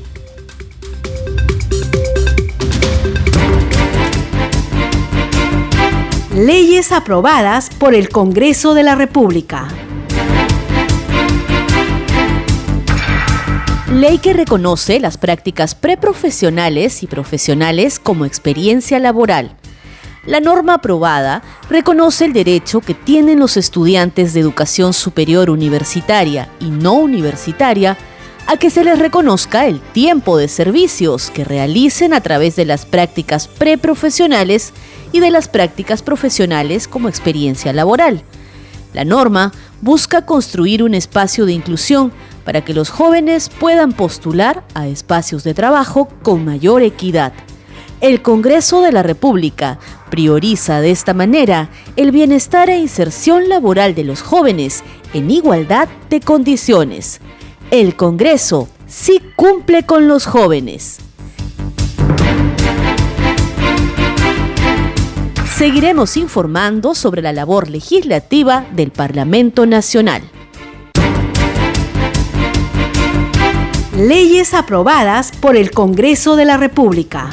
[6.34, 9.68] Leyes aprobadas por el Congreso de la República.
[13.90, 19.56] Ley que reconoce las prácticas preprofesionales y profesionales como experiencia laboral.
[20.24, 26.70] La norma aprobada reconoce el derecho que tienen los estudiantes de educación superior universitaria y
[26.70, 27.98] no universitaria
[28.46, 32.86] a que se les reconozca el tiempo de servicios que realicen a través de las
[32.86, 34.72] prácticas preprofesionales
[35.10, 38.22] y de las prácticas profesionales como experiencia laboral.
[38.92, 42.12] La norma busca construir un espacio de inclusión
[42.50, 47.32] para que los jóvenes puedan postular a espacios de trabajo con mayor equidad.
[48.00, 49.78] El Congreso de la República
[50.10, 54.82] prioriza de esta manera el bienestar e inserción laboral de los jóvenes
[55.14, 57.20] en igualdad de condiciones.
[57.70, 60.98] El Congreso sí cumple con los jóvenes.
[65.56, 70.22] Seguiremos informando sobre la labor legislativa del Parlamento Nacional.
[74.00, 77.28] Leyes aprobadas por el Congreso de la República.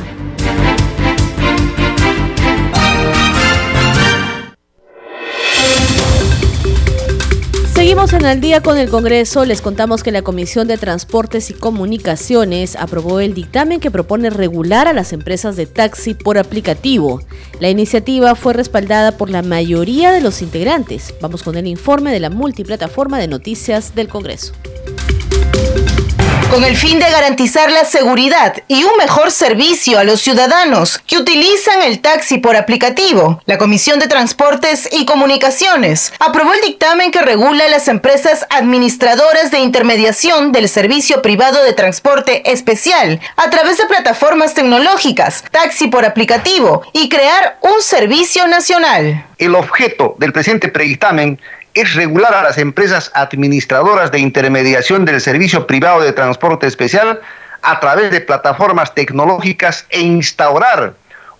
[7.73, 9.45] Seguimos en el día con el Congreso.
[9.45, 14.89] Les contamos que la Comisión de Transportes y Comunicaciones aprobó el dictamen que propone regular
[14.89, 17.21] a las empresas de taxi por aplicativo.
[17.61, 21.13] La iniciativa fue respaldada por la mayoría de los integrantes.
[21.21, 24.51] Vamos con el informe de la multiplataforma de noticias del Congreso
[26.49, 31.17] con el fin de garantizar la seguridad y un mejor servicio a los ciudadanos que
[31.17, 33.41] utilizan el taxi por aplicativo.
[33.45, 39.59] La Comisión de Transportes y Comunicaciones aprobó el dictamen que regula las empresas administradoras de
[39.59, 46.83] intermediación del servicio privado de transporte especial a través de plataformas tecnológicas, taxi por aplicativo
[46.93, 49.25] y crear un servicio nacional.
[49.37, 51.39] El objeto del presente predictamen
[51.79, 57.21] es regular a las empresas administradoras de intermediación del servicio privado de transporte especial
[57.61, 60.93] a través de plataformas tecnológicas e instaurar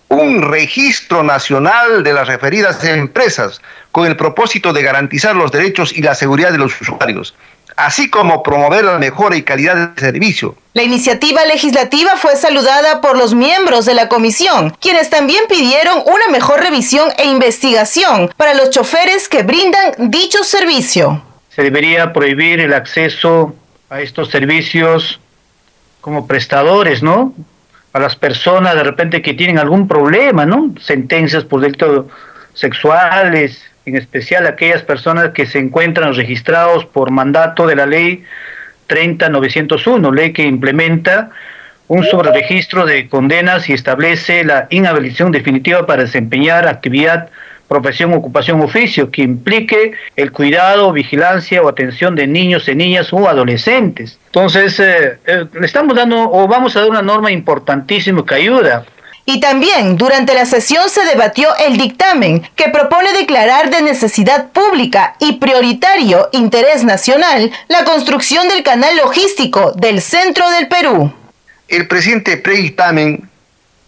[0.08, 3.60] un registro nacional de las referidas empresas
[3.92, 7.34] con el propósito de garantizar los derechos y la seguridad de los usuarios
[7.78, 10.56] así como promover la mejora y calidad del servicio.
[10.74, 16.28] La iniciativa legislativa fue saludada por los miembros de la comisión, quienes también pidieron una
[16.30, 21.22] mejor revisión e investigación para los choferes que brindan dicho servicio.
[21.50, 23.54] Se debería prohibir el acceso
[23.90, 25.20] a estos servicios
[26.00, 27.32] como prestadores, ¿no?
[27.92, 30.74] a las personas de repente que tienen algún problema, ¿no?
[30.80, 32.06] Sentencias por delitos
[32.54, 38.24] sexuales, en especial aquellas personas que se encuentran registrados por mandato de la ley
[38.86, 41.30] 30901, ley que implementa
[41.88, 47.30] un sobreregistro de condenas y establece la inhabilitación definitiva para desempeñar actividad,
[47.66, 53.28] profesión, ocupación, oficio, que implique el cuidado, vigilancia o atención de niños y niñas o
[53.28, 54.18] adolescentes.
[54.26, 58.84] Entonces, eh, eh, le estamos dando o vamos a dar una norma importantísima que ayuda
[59.28, 65.16] y también durante la sesión se debatió el dictamen que propone declarar de necesidad pública
[65.20, 71.12] y prioritario interés nacional la construcción del canal logístico del centro del Perú.
[71.68, 73.28] El presidente predictamen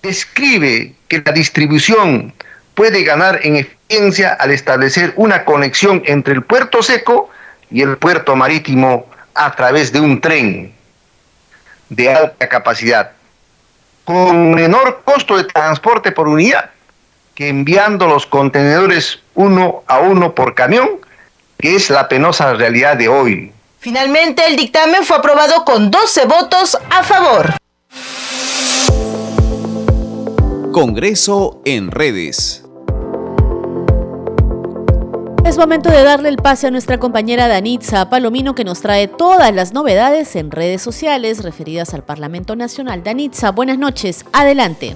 [0.02, 2.34] describe que la distribución
[2.74, 7.30] puede ganar en eficiencia al establecer una conexión entre el puerto seco
[7.70, 10.74] y el puerto marítimo a través de un tren
[11.88, 13.12] de alta capacidad
[14.04, 16.70] con menor costo de transporte por unidad
[17.40, 21.00] que enviando los contenedores uno a uno por camión,
[21.58, 23.50] que es la penosa realidad de hoy.
[23.78, 27.54] Finalmente, el dictamen fue aprobado con 12 votos a favor.
[30.70, 32.59] Congreso en redes.
[35.50, 39.52] Es momento de darle el pase a nuestra compañera Danitza Palomino que nos trae todas
[39.52, 43.02] las novedades en redes sociales referidas al Parlamento Nacional.
[43.02, 44.94] Danitza, buenas noches, adelante.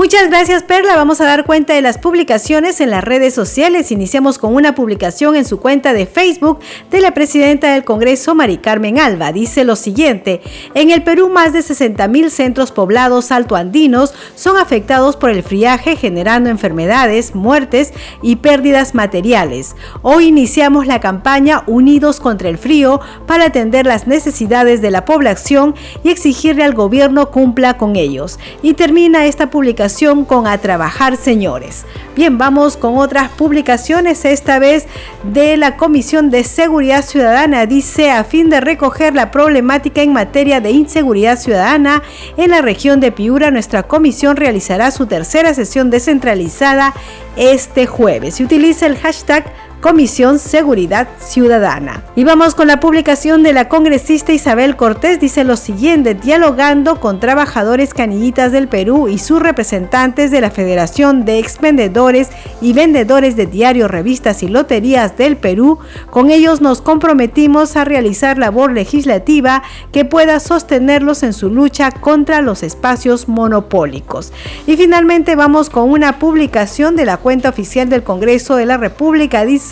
[0.00, 3.92] Muchas gracias Perla, vamos a dar cuenta de las publicaciones en las redes sociales.
[3.92, 8.56] Iniciamos con una publicación en su cuenta de Facebook de la presidenta del Congreso, Mari
[8.56, 9.30] Carmen Alba.
[9.30, 10.40] Dice lo siguiente,
[10.72, 15.96] en el Perú más de 60 mil centros poblados altoandinos son afectados por el friaje
[15.96, 17.92] generando enfermedades, muertes
[18.22, 19.76] y pérdidas materiales.
[20.00, 25.74] Hoy iniciamos la campaña Unidos contra el Frío para atender las necesidades de la población
[26.02, 28.38] y exigirle al gobierno cumpla con ellos.
[28.62, 29.89] Y termina esta publicación
[30.26, 31.84] con A Trabajar Señores.
[32.14, 34.86] Bien, vamos con otras publicaciones, esta vez
[35.24, 37.66] de la Comisión de Seguridad Ciudadana.
[37.66, 42.02] Dice, a fin de recoger la problemática en materia de inseguridad ciudadana
[42.36, 46.94] en la región de Piura, nuestra comisión realizará su tercera sesión descentralizada
[47.36, 48.36] este jueves.
[48.36, 49.44] Se utiliza el hashtag
[49.80, 52.02] Comisión Seguridad Ciudadana.
[52.14, 57.18] Y vamos con la publicación de la congresista Isabel Cortés, dice lo siguiente, dialogando con
[57.18, 62.28] trabajadores canillitas del Perú y sus representantes de la Federación de Expendedores
[62.60, 65.78] y Vendedores de Diarios, Revistas y Loterías del Perú,
[66.10, 69.62] con ellos nos comprometimos a realizar labor legislativa
[69.92, 74.34] que pueda sostenerlos en su lucha contra los espacios monopólicos.
[74.66, 79.46] Y finalmente vamos con una publicación de la cuenta oficial del Congreso de la República,
[79.46, 79.69] dice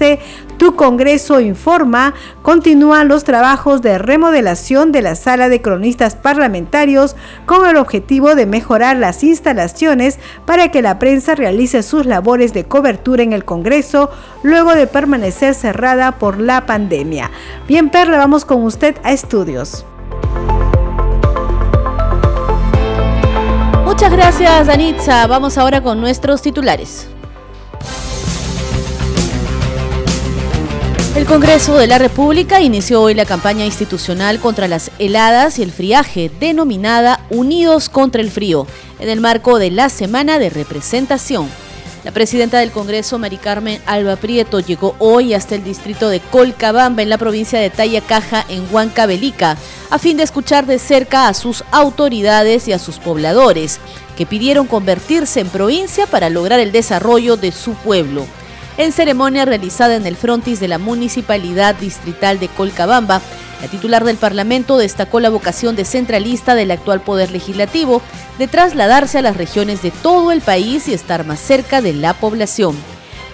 [0.59, 7.67] tu Congreso informa, continúan los trabajos de remodelación de la sala de cronistas parlamentarios con
[7.69, 13.23] el objetivo de mejorar las instalaciones para que la prensa realice sus labores de cobertura
[13.23, 14.11] en el Congreso
[14.43, 17.31] luego de permanecer cerrada por la pandemia.
[17.67, 19.85] Bien, Perla, vamos con usted a estudios.
[23.85, 25.27] Muchas gracias, Danitza.
[25.27, 27.09] Vamos ahora con nuestros titulares.
[31.19, 35.73] El Congreso de la República inició hoy la campaña institucional contra las heladas y el
[35.73, 38.69] friaje, denominada Unidos contra el Frío,
[39.01, 41.49] en el marco de la Semana de Representación.
[42.05, 47.03] La presidenta del Congreso, Mari Carmen Alba Prieto, llegó hoy hasta el distrito de Colcabamba,
[47.03, 49.57] en la provincia de Tayacaja, en Huancavelica,
[49.91, 53.81] a fin de escuchar de cerca a sus autoridades y a sus pobladores,
[54.17, 58.25] que pidieron convertirse en provincia para lograr el desarrollo de su pueblo.
[58.79, 63.21] En ceremonia realizada en el frontis de la Municipalidad Distrital de Colcabamba,
[63.61, 68.01] la titular del Parlamento destacó la vocación descentralista del actual Poder Legislativo
[68.39, 72.15] de trasladarse a las regiones de todo el país y estar más cerca de la
[72.15, 72.77] población.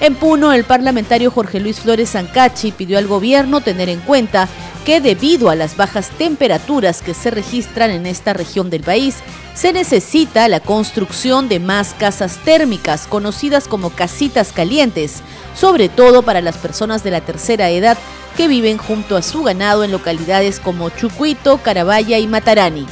[0.00, 4.48] En Puno, el parlamentario Jorge Luis Flores Zancachi pidió al gobierno tener en cuenta
[4.84, 9.16] que debido a las bajas temperaturas que se registran en esta región del país,
[9.54, 15.22] se necesita la construcción de más casas térmicas, conocidas como casitas calientes,
[15.54, 17.96] sobre todo para las personas de la tercera edad
[18.36, 22.86] que viven junto a su ganado en localidades como Chucuito, Carabaya y Matarani.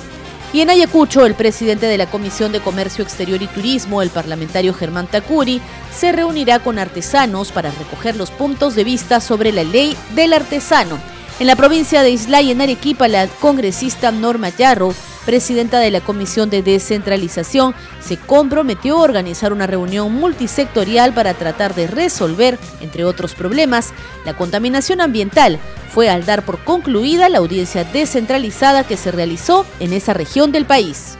[0.52, 4.74] Y en Ayacucho, el presidente de la Comisión de Comercio Exterior y Turismo, el parlamentario
[4.74, 9.96] Germán Tacuri, se reunirá con artesanos para recoger los puntos de vista sobre la ley
[10.14, 11.11] del artesano.
[11.40, 16.50] En la provincia de Islay, en Arequipa, la congresista Norma Yarro presidenta de la Comisión
[16.50, 23.34] de Descentralización, se comprometió a organizar una reunión multisectorial para tratar de resolver, entre otros
[23.34, 23.92] problemas,
[24.24, 25.58] la contaminación ambiental.
[25.92, 30.64] Fue al dar por concluida la audiencia descentralizada que se realizó en esa región del
[30.64, 31.16] país.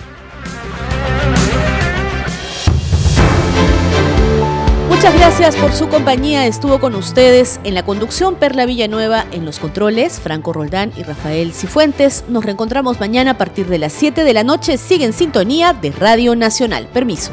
[5.02, 6.46] Muchas gracias por su compañía.
[6.46, 11.52] Estuvo con ustedes en la conducción Perla Villanueva, en los controles Franco Roldán y Rafael
[11.52, 12.24] Cifuentes.
[12.28, 14.78] Nos reencontramos mañana a partir de las 7 de la noche.
[14.78, 16.86] Sigue en sintonía de Radio Nacional.
[16.86, 17.32] Permiso.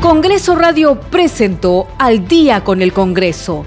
[0.00, 3.64] Congreso Radio presentó Al día con el Congreso.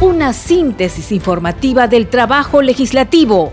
[0.00, 3.52] Una síntesis informativa del trabajo legislativo